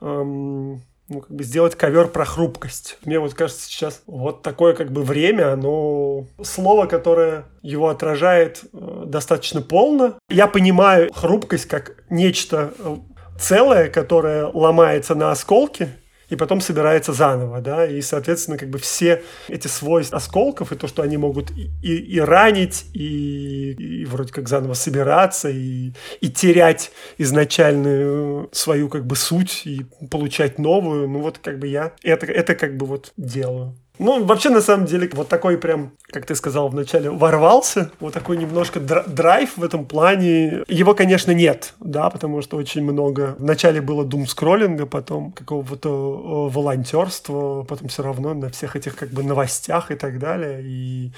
[0.00, 2.98] эм, ну, как бы сделать ковер про хрупкость.
[3.04, 9.04] Мне вот кажется сейчас вот такое как бы время, оно слово, которое его отражает э,
[9.06, 10.18] достаточно полно.
[10.28, 12.96] Я понимаю хрупкость как нечто э,
[13.38, 15.88] целое, которое ломается на осколки,
[16.28, 20.86] и потом собирается заново, да, и, соответственно, как бы все эти свойства осколков, и то,
[20.86, 26.90] что они могут и, и, ранить, и, и вроде как заново собираться, и, и терять
[27.16, 32.54] изначальную свою как бы суть, и получать новую, ну вот как бы я это, это
[32.54, 33.74] как бы вот делаю.
[33.98, 38.36] Ну, вообще, на самом деле, вот такой прям, как ты сказал вначале, ворвался, вот такой
[38.36, 40.64] немножко драйв в этом плане.
[40.68, 43.36] Его, конечно, нет, да, потому что очень много...
[43.38, 49.22] Вначале было дум-скроллинга, потом какого-то э, волонтерства, потом все равно на всех этих как бы
[49.22, 50.60] новостях и так далее.
[50.62, 51.12] И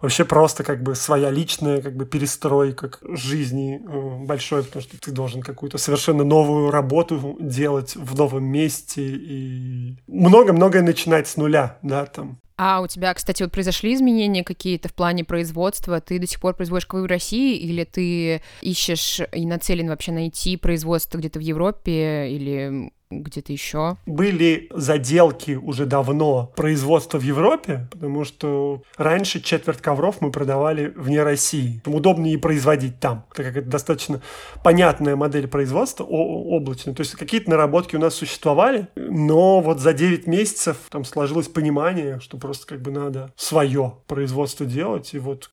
[0.00, 5.10] вообще просто как бы своя личная как бы перестройка жизни э, большой, потому что ты
[5.10, 12.06] должен какую-то совершенно новую работу делать в новом месте и много-многое начинать с нуля, да,
[12.06, 12.38] там.
[12.58, 16.00] А у тебя, кстати, вот произошли изменения какие-то в плане производства?
[16.00, 20.56] Ты до сих пор производишь ковры в России или ты ищешь и нацелен вообще найти
[20.56, 22.90] производство где-то в Европе или
[23.22, 23.96] где-то еще?
[24.06, 31.22] Были заделки уже давно производства в Европе, потому что раньше четверть ковров мы продавали вне
[31.22, 31.80] России.
[31.84, 34.22] Там удобнее производить там, так как это достаточно
[34.62, 36.94] понятная модель производства, облачная.
[36.94, 42.20] То есть какие-то наработки у нас существовали, но вот за 9 месяцев там сложилось понимание,
[42.20, 45.50] что просто как бы надо свое производство делать, и вот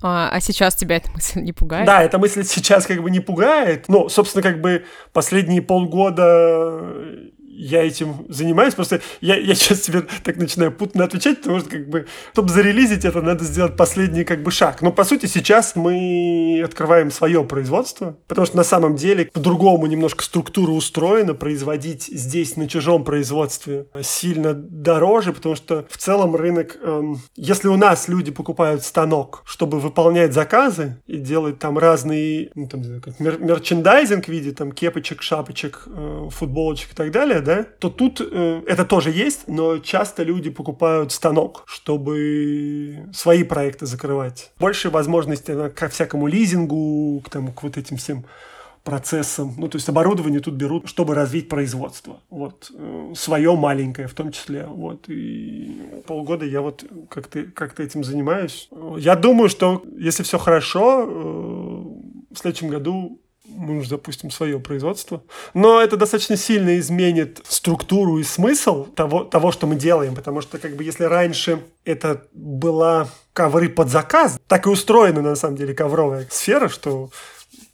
[0.00, 1.86] а, а сейчас тебя эта мысль не пугает?
[1.86, 3.86] Да, эта мысль сейчас как бы не пугает.
[3.88, 6.80] Ну, собственно, как бы последние полгода
[7.58, 11.88] я этим занимаюсь, просто я, я сейчас тебе так начинаю путно отвечать, потому что, как
[11.88, 14.80] бы, чтобы зарелизить это, надо сделать последний, как бы, шаг.
[14.80, 20.22] Но, по сути, сейчас мы открываем свое производство, потому что, на самом деле, по-другому немножко
[20.22, 27.20] структура устроена, производить здесь, на чужом производстве, сильно дороже, потому что, в целом, рынок, эм,
[27.34, 32.82] если у нас люди покупают станок, чтобы выполнять заказы и делать там разные, ну, там,
[33.18, 38.20] мер мерчендайзинг в виде, там, кепочек, шапочек, э, футболочек и так далее, да, то тут
[38.20, 44.52] э, это тоже есть, но часто люди покупают станок, чтобы свои проекты закрывать.
[44.58, 48.26] Больше возможностей к всякому лизингу, к, тому, к вот этим всем
[48.84, 49.54] процессам.
[49.56, 52.20] Ну, то есть оборудование тут берут, чтобы развить производство.
[52.28, 52.70] Вот.
[52.74, 54.66] Э, свое маленькое в том числе.
[54.66, 55.08] Вот.
[55.08, 58.68] И полгода я вот как-то как этим занимаюсь.
[58.98, 63.22] Я думаю, что если все хорошо, э, в следующем году
[63.58, 65.22] мы уже запустим свое производство.
[65.52, 70.58] Но это достаточно сильно изменит структуру и смысл того, того, что мы делаем, потому что
[70.58, 75.74] как бы если раньше это была ковры под заказ, так и устроена на самом деле
[75.74, 77.10] ковровая сфера, что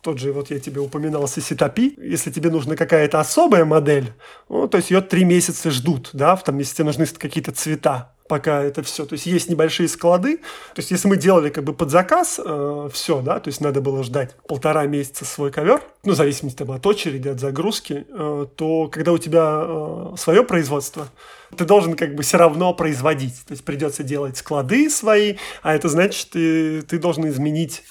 [0.01, 4.13] тот же, вот я тебе упоминал, Сиситопи, если тебе нужна какая-то особая модель,
[4.49, 8.63] ну, то есть ее три месяца ждут, да, там, если тебе нужны какие-то цвета, пока
[8.63, 9.05] это все.
[9.05, 10.39] То есть есть небольшие склады.
[10.39, 13.81] То есть если мы делали как бы под заказ э, все, да, то есть надо
[13.81, 18.47] было ждать полтора месяца свой ковер, ну, в зависимости там, от очереди, от загрузки, э,
[18.57, 21.09] то когда у тебя э, свое производство,
[21.57, 23.45] ты должен как бы все равно производить.
[23.47, 27.83] То есть придется делать склады свои, а это значит, ты, ты должен изменить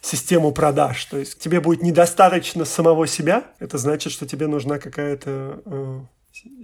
[0.00, 1.04] систему продаж.
[1.06, 3.44] То есть тебе будет недостаточно самого себя.
[3.58, 6.00] Это значит, что тебе нужна какая-то э,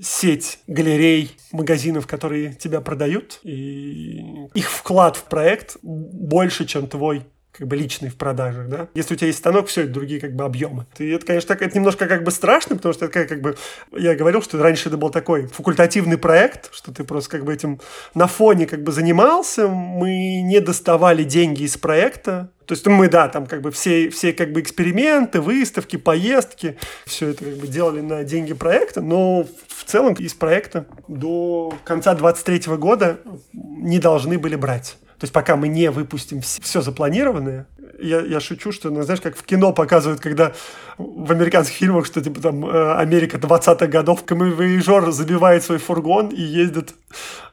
[0.03, 7.24] сеть галерей, магазинов, которые тебя продают, и их вклад в проект больше, чем твой
[7.57, 8.89] как бы личный в продажах, да.
[8.95, 10.87] Если у тебя есть станок, все, это другие как бы объемы.
[10.99, 13.57] И это, конечно, так, это немножко как бы страшно, потому что это как бы,
[13.97, 17.81] я говорил, что раньше это был такой факультативный проект, что ты просто как бы этим
[18.14, 23.29] на фоне как бы занимался, мы не доставали деньги из проекта, то есть мы, да,
[23.29, 28.01] там как бы все, все как бы эксперименты, выставки, поездки, все это как бы делали
[28.01, 33.21] на деньги проекта, но в целом из проекта до конца 23 года
[33.53, 34.99] не должны были брать.
[35.19, 37.67] То есть пока мы не выпустим все запланированное,
[37.99, 40.53] я, я шучу, что, ну, знаешь, как в кино показывают, когда
[40.99, 46.41] в американских фильмах, что типа там э, Америка 20-х годов, камевоежор забивает свой фургон и
[46.41, 46.95] ездит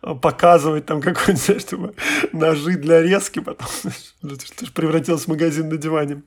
[0.02, 1.94] э, показывать там какой-нибудь, знаешь, типа,
[2.32, 3.68] ножи для резки, потом,
[4.22, 6.24] ты же превратился в магазин на диване.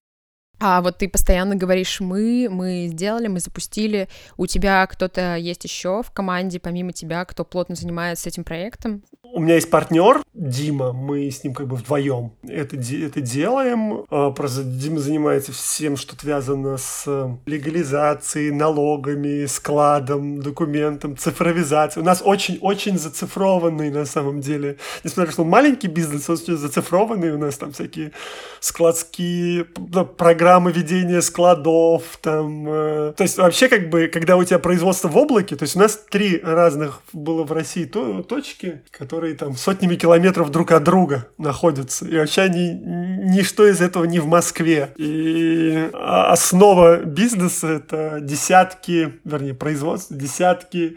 [0.58, 4.08] А вот ты постоянно говоришь мы, мы сделали, мы запустили.
[4.38, 9.04] У тебя кто-то есть еще в команде, помимо тебя, кто плотно занимается этим проектом?
[9.36, 14.04] У меня есть партнер Дима, мы с ним как бы вдвоем это, это делаем.
[14.10, 17.04] А, просто Дима занимается всем, что связано с
[17.44, 22.02] легализацией, налогами, складом, документом, цифровизацией.
[22.02, 24.78] У нас очень-очень зацифрованный на самом деле.
[25.04, 27.32] Несмотря на что маленький бизнес, он очень зацифрованный.
[27.32, 28.12] У нас там всякие
[28.60, 35.08] складские программы ведения складов, там, э, то есть вообще как бы, когда у тебя производство
[35.08, 39.56] в облаке, то есть у нас три разных было в России то, точки, которые там
[39.56, 44.92] сотнями километров друг от друга находятся, и вообще они, ничто из этого не в Москве.
[44.96, 50.96] И основа бизнеса это десятки, вернее, производства, десятки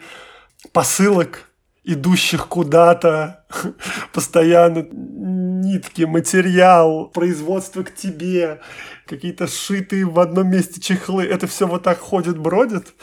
[0.72, 1.50] посылок
[1.84, 3.44] идущих куда-то,
[4.12, 8.60] постоянно нитки, материал, производство к тебе,
[9.06, 12.94] какие-то сшитые в одном месте чехлы, это все вот так ходит, бродит.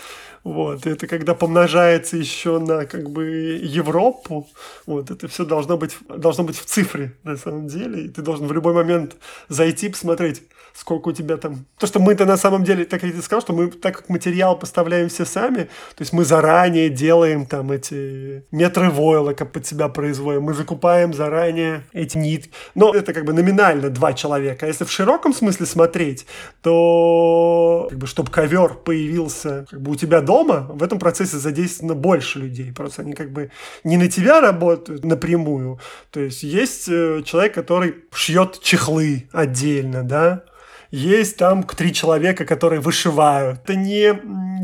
[0.47, 4.47] Вот, это когда помножается еще на как бы Европу,
[4.85, 8.47] вот, это все должно быть, должно быть в цифре на самом деле, и ты должен
[8.47, 9.17] в любой момент
[9.49, 10.43] зайти, посмотреть,
[10.77, 11.65] сколько у тебя там...
[11.79, 14.57] То, что мы-то на самом деле, так я тебе сказал, что мы, так как материал
[14.57, 15.63] поставляем все сами,
[15.95, 21.83] то есть мы заранее делаем там эти метры войлока под себя производим, мы закупаем заранее
[21.93, 22.51] эти нитки.
[22.75, 24.67] Но это как бы номинально два человека.
[24.67, 26.27] А если в широком смысле смотреть,
[26.61, 31.95] то как бы, чтобы ковер появился как бы у тебя дома, в этом процессе задействовано
[31.95, 32.71] больше людей.
[32.71, 33.49] Просто они как бы
[33.83, 35.79] не на тебя работают напрямую.
[36.11, 40.43] То есть есть э, человек, который шьет чехлы отдельно, да,
[40.97, 43.59] есть там три человека, которые вышивают.
[43.63, 44.13] Это не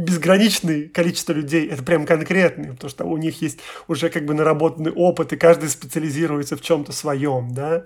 [0.04, 4.92] безграничное количество людей, это прям конкретные, потому что у них есть уже как бы наработанный
[4.92, 7.86] опыт, и каждый специализируется в чем-то своем, да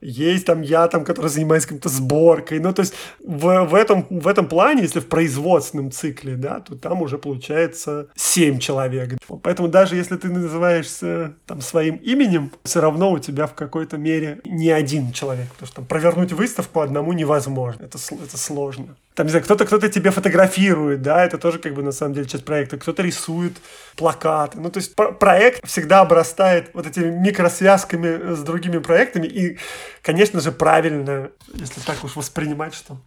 [0.00, 2.60] есть там я там, который занимается какой-то сборкой.
[2.60, 2.94] Ну, то есть
[3.24, 8.08] в, в, этом, в этом плане, если в производственном цикле, да, то там уже получается
[8.14, 9.14] 7 человек.
[9.42, 14.40] Поэтому даже если ты называешься там своим именем, все равно у тебя в какой-то мере
[14.44, 15.48] не один человек.
[15.48, 17.84] Потому что там провернуть выставку одному невозможно.
[17.84, 21.82] Это, это сложно там, не знаю, кто-то кто-то тебе фотографирует, да, это тоже как бы
[21.82, 23.54] на самом деле часть проекта, кто-то рисует
[23.96, 24.60] плакаты.
[24.60, 29.56] Ну, то есть проект всегда обрастает вот этими микросвязками с другими проектами, и,
[30.02, 32.98] конечно же, правильно, если так уж воспринимать, что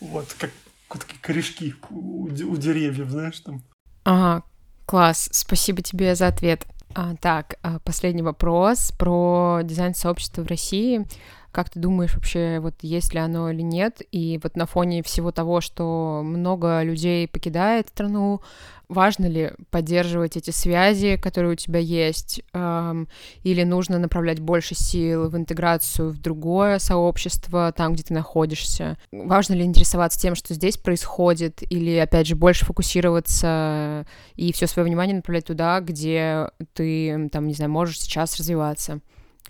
[0.00, 0.50] вот как
[0.98, 3.62] такие корешки у, у деревьев, знаешь, там.
[4.04, 4.44] Ага,
[4.86, 6.66] класс, спасибо тебе за ответ.
[6.94, 11.06] А, так, а, последний вопрос про дизайн сообщества в России.
[11.52, 14.00] Как ты думаешь вообще, вот есть ли оно или нет?
[14.10, 18.40] И вот на фоне всего того, что много людей покидает страну,
[18.88, 23.06] важно ли поддерживать эти связи, которые у тебя есть, эм,
[23.42, 28.96] или нужно направлять больше сил в интеграцию в другое сообщество, там, где ты находишься?
[29.12, 34.86] Важно ли интересоваться тем, что здесь происходит, или, опять же, больше фокусироваться и все свое
[34.86, 39.00] внимание направлять туда, где ты, там, не знаю, можешь сейчас развиваться?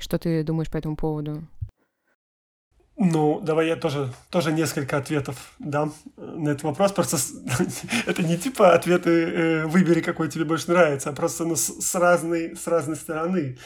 [0.01, 1.45] Что ты думаешь по этому поводу?
[3.05, 6.93] Ну, давай я тоже, тоже несколько ответов дам на этот вопрос.
[6.93, 7.17] Просто
[8.07, 11.95] это не типа ответы э, «выбери, какой тебе больше нравится», а просто ну, с, с,
[11.97, 13.59] разной, с разной стороны.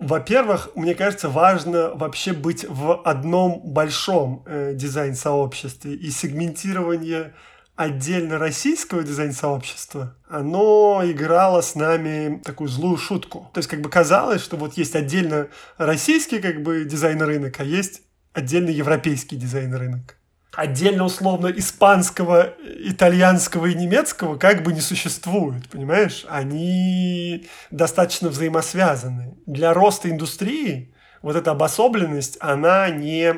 [0.00, 7.34] Во-первых, мне кажется, важно вообще быть в одном большом э, дизайн-сообществе, и сегментирование
[7.76, 13.48] отдельно российского дизайн-сообщества, оно играло с нами такую злую шутку.
[13.54, 15.46] То есть как бы казалось, что вот есть отдельно
[15.78, 18.02] российский как бы дизайн-рынок, а есть
[18.32, 20.16] отдельно европейский дизайн-рынок.
[20.54, 26.26] Отдельно условно испанского, итальянского и немецкого как бы не существует, понимаешь?
[26.28, 29.34] Они достаточно взаимосвязаны.
[29.46, 30.91] Для роста индустрии
[31.22, 33.34] вот эта обособленность, она не,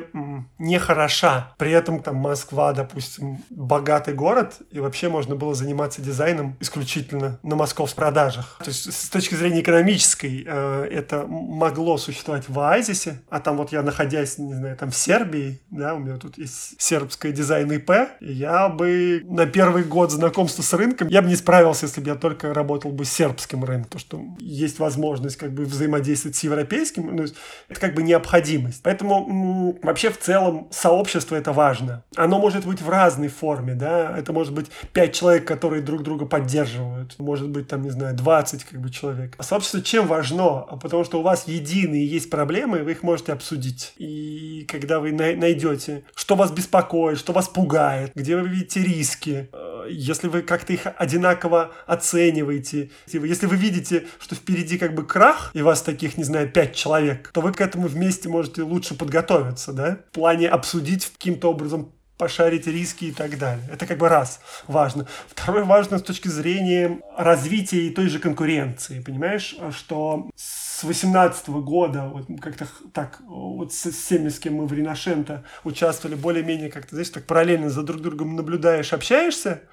[0.57, 1.53] не хороша.
[1.57, 7.55] При этом там Москва, допустим, богатый город, и вообще можно было заниматься дизайном исключительно на
[7.55, 8.57] московских продажах.
[8.59, 13.71] То есть с точки зрения экономической э, это могло существовать в Оазисе, а там вот
[13.71, 17.91] я, находясь, не знаю, там в Сербии, да, у меня тут есть сербское дизайн ИП,
[18.19, 22.15] я бы на первый год знакомства с рынком, я бы не справился, если бы я
[22.15, 27.15] только работал бы с сербским рынком, то что есть возможность как бы взаимодействовать с европейским,
[27.15, 27.25] ну,
[27.75, 28.81] это как бы необходимость.
[28.83, 32.03] Поэтому вообще в целом сообщество это важно.
[32.15, 36.25] Оно может быть в разной форме, да, это может быть 5 человек, которые друг друга
[36.25, 39.35] поддерживают, может быть там, не знаю, 20 как бы человек.
[39.37, 40.63] А сообщество чем важно?
[40.63, 43.93] А потому что у вас единые есть проблемы, вы их можете обсудить.
[43.97, 49.87] И когда вы найдете, что вас беспокоит, что вас пугает, где вы видите риски, э,
[49.89, 55.61] если вы как-то их одинаково оцениваете, если вы видите, что впереди как бы крах, и
[55.61, 59.99] вас таких, не знаю, 5 человек, то вы к этому вместе можете лучше подготовиться, да,
[60.11, 63.67] в плане обсудить каким-то образом пошарить риски и так далее.
[63.71, 65.05] Это как бы раз важно.
[65.27, 69.01] Второе важно с точки зрения развития и той же конкуренции.
[69.01, 74.73] Понимаешь, что с 18 года, вот как-то так, вот с, с с кем мы в
[74.73, 79.63] Риношенто участвовали, более-менее как-то, знаешь, так параллельно за друг другом наблюдаешь, общаешься,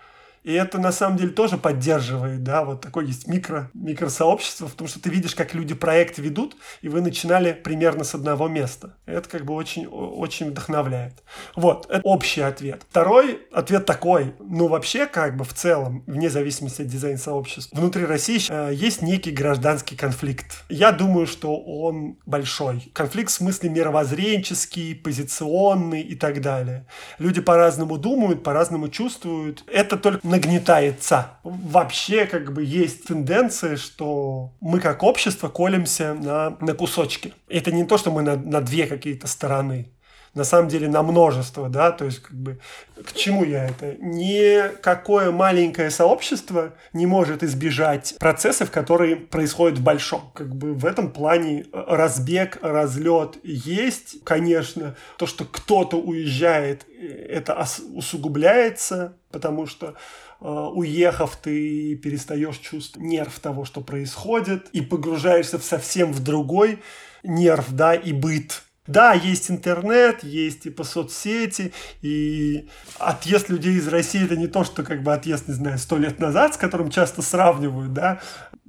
[0.43, 5.01] и это на самом деле тоже поддерживает, да, вот такое есть микро, микросообщество, потому что
[5.01, 8.97] ты видишь, как люди проект ведут, и вы начинали примерно с одного места.
[9.07, 11.23] Это как бы очень, очень вдохновляет.
[11.55, 12.83] Вот, это общий ответ.
[12.91, 18.41] Второй ответ такой, ну вообще как бы в целом, вне зависимости от дизайн-сообщества, внутри России
[18.49, 20.65] э, есть некий гражданский конфликт.
[20.69, 22.91] Я думаю, что он большой.
[22.93, 26.87] Конфликт в смысле мировоззренческий, позиционный и так далее.
[27.19, 29.65] Люди по-разному думают, по-разному чувствуют.
[29.67, 31.33] Это только нагнетается.
[31.45, 37.35] Вообще, как бы, есть тенденция, что мы как общество колемся на, на кусочки.
[37.49, 39.89] Это не то, что мы на, на две какие-то стороны
[40.35, 42.59] на самом деле на множество, да, то есть как бы
[43.05, 43.97] к чему я это?
[44.01, 50.31] Никакое маленькое сообщество не может избежать процессов, которые происходят в большом.
[50.35, 59.17] Как бы в этом плане разбег, разлет есть, конечно, то, что кто-то уезжает, это усугубляется,
[59.31, 59.95] потому что
[60.41, 66.79] э, уехав, ты перестаешь чувствовать нерв того, что происходит, и погружаешься совсем в другой
[67.23, 72.69] нерв, да, и быт да, есть интернет, есть типа соцсети, и
[72.99, 76.19] отъезд людей из России это не то, что как бы отъезд, не знаю, сто лет
[76.19, 78.21] назад, с которым часто сравнивают, да.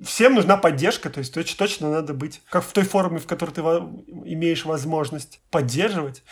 [0.03, 3.52] Всем нужна поддержка, то есть точно, точно надо быть как в той форме, в которой
[3.52, 6.23] ты имеешь возможность поддерживать.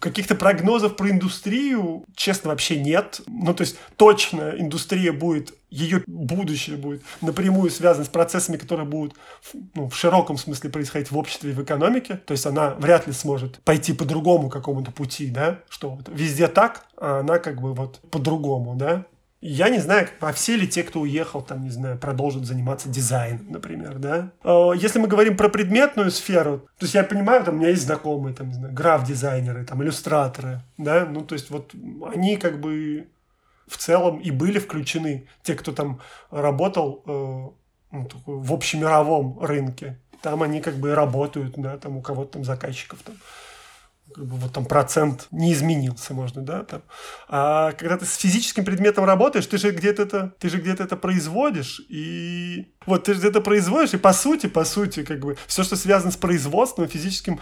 [0.00, 3.22] Каких-то прогнозов про индустрию, честно, вообще нет.
[3.26, 9.14] Ну, то есть точно индустрия будет ее будущее будет напрямую связано с процессами, которые будут
[9.74, 12.20] ну, в широком смысле происходить в обществе и в экономике.
[12.26, 16.48] То есть она вряд ли сможет пойти по другому какому-то пути, да, что вот везде
[16.48, 19.06] так, а она как бы вот по-другому, да.
[19.42, 23.46] Я не знаю, а все ли те, кто уехал, там, не знаю, продолжат заниматься дизайном,
[23.50, 24.32] например, да.
[24.44, 27.84] А, если мы говорим про предметную сферу, то есть я понимаю, там у меня есть
[27.84, 31.72] знакомые, там, не знаю, граф-дизайнеры, там, иллюстраторы, да, ну, то есть вот
[32.12, 33.08] они как бы
[33.70, 37.10] в целом и были включены те, кто там работал э,
[37.92, 39.98] ну, в общемировом рынке.
[40.22, 43.16] Там они как бы работают, да, там у кого-то там заказчиков там
[44.14, 46.82] как бы вот там процент не изменился, можно, да, там.
[47.28, 50.96] А когда ты с физическим предметом работаешь, ты же где-то это, ты же где-то это
[50.96, 55.62] производишь, и вот ты же где-то производишь, и по сути, по сути, как бы все,
[55.62, 57.40] что связано с производством, физическим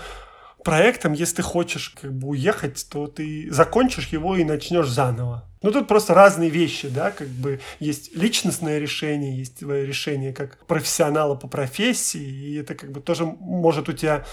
[0.64, 5.44] проектом, если ты хочешь как бы уехать, то ты закончишь его и начнешь заново.
[5.62, 10.64] Ну, тут просто разные вещи, да, как бы есть личностное решение, есть твое решение как
[10.66, 14.24] профессионала по профессии, и это как бы тоже может у тебя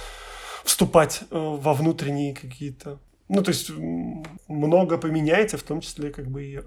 [0.64, 3.72] вступать э, во внутренние какие-то ну, то есть
[4.48, 6.60] много поменяется, в том числе как бы и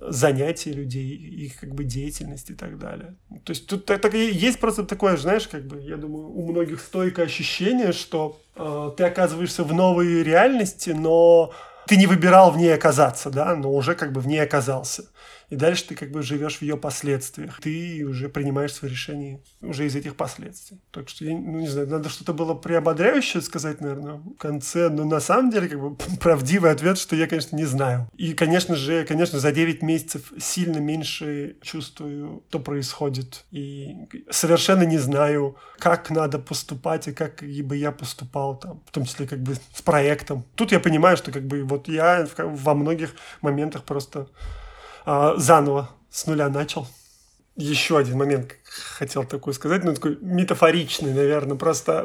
[0.00, 3.16] занятия людей, их как бы деятельность и так далее.
[3.44, 7.26] То есть тут так, есть просто такое, знаешь, как бы, я думаю, у многих стойкое
[7.26, 11.52] ощущение, что э, ты оказываешься в новой реальности, но
[11.88, 15.04] ты не выбирал в ней оказаться, да, но уже как бы в ней оказался.
[15.54, 17.60] И дальше ты как бы живешь в ее последствиях.
[17.60, 20.80] Ты уже принимаешь свои решения уже из этих последствий.
[20.90, 25.04] Так что, я, ну, не знаю, надо что-то было приободряющее сказать, наверное, в конце, но
[25.04, 28.08] на самом деле, как бы, правдивый ответ, что я, конечно, не знаю.
[28.16, 33.94] И, конечно же, конечно, за 9 месяцев сильно меньше чувствую, что происходит, и
[34.30, 39.28] совершенно не знаю, как надо поступать и как бы я поступал там, в том числе
[39.28, 40.44] как бы с проектом.
[40.56, 44.26] Тут я понимаю, что как бы вот я во многих моментах просто
[45.04, 46.86] а, заново с нуля начал.
[47.56, 52.04] Еще один момент хотел такой сказать, ну такой метафоричный, наверное, просто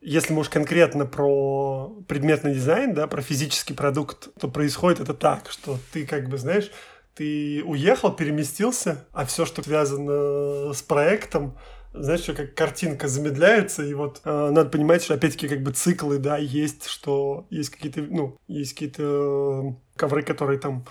[0.00, 5.50] если мы уж конкретно про предметный дизайн, да, про физический продукт, то происходит это так,
[5.50, 6.70] что ты как бы, знаешь,
[7.14, 11.56] ты уехал, переместился, а все, что связано с проектом,
[11.92, 16.18] знаешь, что как картинка замедляется, и вот э, надо понимать, что опять-таки как бы циклы,
[16.18, 20.84] да, есть, что есть какие-то, ну, есть какие-то э, ковры, которые там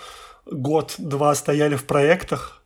[0.46, 2.66] год-два стояли в проектах,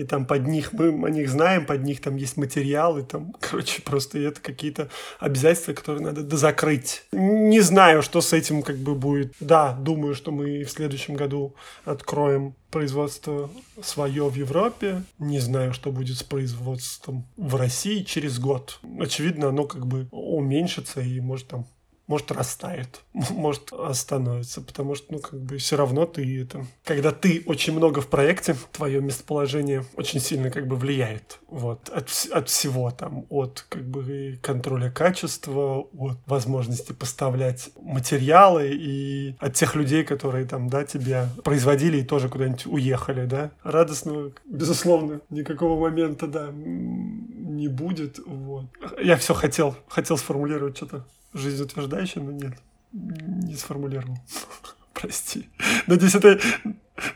[0.00, 3.82] и там под них, мы о них знаем, под них там есть материалы, там, короче,
[3.82, 4.88] просто это какие-то
[5.18, 7.02] обязательства, которые надо дозакрыть.
[7.12, 9.34] Не знаю, что с этим как бы будет.
[9.40, 11.54] Да, думаю, что мы в следующем году
[11.84, 13.50] откроем производство
[13.82, 15.02] свое в Европе.
[15.18, 18.80] Не знаю, что будет с производством в России через год.
[18.98, 21.66] Очевидно, оно как бы уменьшится и может там
[22.10, 26.66] может, растает, может, остановится, потому что, ну, как бы все равно ты это...
[26.84, 32.10] Когда ты очень много в проекте, твое местоположение очень сильно как бы влияет, вот, от,
[32.32, 39.76] от всего там, от как бы контроля качества, от возможности поставлять материалы и от тех
[39.76, 43.52] людей, которые там, да, тебя производили и тоже куда-нибудь уехали, да.
[43.62, 48.64] Радостного, безусловно, никакого момента, да, не будет, вот.
[49.00, 51.04] Я все хотел, хотел сформулировать что-то
[51.34, 52.54] жизнеутверждающее, но нет,
[52.92, 54.18] не сформулировал.
[54.94, 55.48] Прости.
[55.86, 56.38] Надеюсь, это,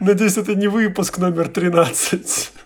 [0.01, 2.53] надеюсь, это не выпуск номер 13.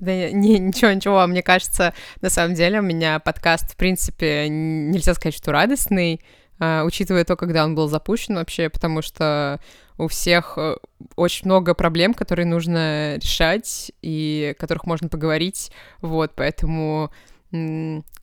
[0.00, 5.14] Да не, ничего, ничего, мне кажется, на самом деле у меня подкаст, в принципе, нельзя
[5.14, 6.20] сказать, что радостный,
[6.60, 9.60] а, учитывая то, когда он был запущен вообще, потому что
[9.98, 10.76] у всех э,
[11.16, 17.12] очень много проблем, которые нужно решать и о которых можно поговорить, вот, поэтому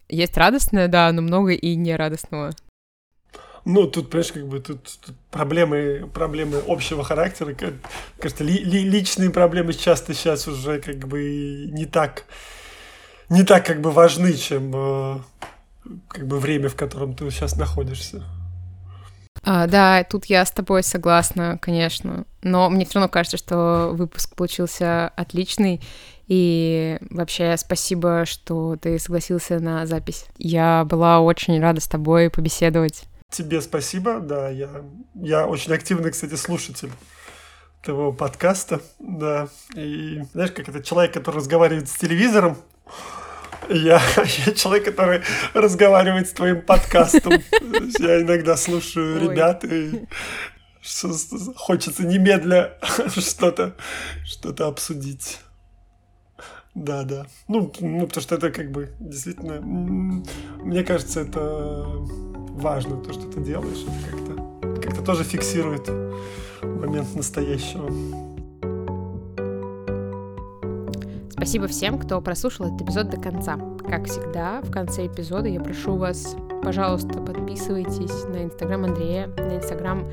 [0.10, 2.53] есть радостное, да, но много и нерадостного.
[3.65, 7.56] Ну, тут, понимаешь, как бы тут, тут проблемы, проблемы общего характера.
[8.19, 12.26] Кажется, ли, ли, личные проблемы часто сейчас уже как бы не так,
[13.30, 15.19] не так как бы важны, чем э,
[16.10, 18.23] как бы время, в котором ты сейчас находишься.
[19.44, 22.26] А, да, тут я с тобой согласна, конечно.
[22.44, 25.82] Но мне все равно кажется, что выпуск получился отличный.
[26.27, 30.26] И вообще спасибо, что ты согласился на запись.
[30.38, 33.03] Я была очень рада с тобой побеседовать.
[33.30, 34.69] Тебе спасибо, да, я,
[35.15, 36.91] я очень активный, кстати, слушатель
[37.84, 42.57] твоего подкаста, да, и знаешь, как это человек, который разговаривает с телевизором,
[43.69, 44.02] я,
[44.45, 45.22] я человек, который
[45.53, 47.34] разговаривает с твоим подкастом.
[47.99, 49.27] Я иногда слушаю Ой.
[49.27, 50.07] ребят, и
[51.56, 52.77] хочется немедля
[53.07, 53.76] что-то
[54.26, 55.39] что обсудить.
[56.76, 57.26] Да, да.
[57.47, 61.85] Ну, ну, потому что это как бы действительно, мне кажется, это
[62.56, 63.85] важно, то, что ты делаешь.
[64.07, 65.89] Это как-то как тоже фиксирует
[66.61, 67.89] момент настоящего.
[71.30, 73.57] Спасибо всем, кто прослушал этот эпизод до конца.
[73.88, 80.06] Как всегда, в конце эпизода я прошу вас, пожалуйста, подписывайтесь на инстаграм Андрея, на инстаграм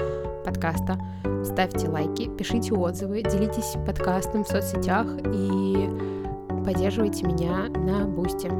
[0.45, 0.99] подкаста,
[1.45, 6.22] ставьте лайки, пишите отзывы, делитесь подкастом в соцсетях и
[6.65, 8.51] поддерживайте меня на Бусте.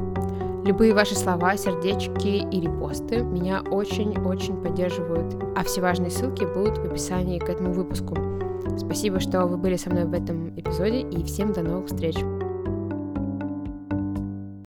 [0.65, 6.85] Любые ваши слова, сердечки и репосты меня очень-очень поддерживают, а все важные ссылки будут в
[6.85, 8.15] описании к этому выпуску.
[8.77, 12.15] Спасибо, что вы были со мной в этом эпизоде, и всем до новых встреч!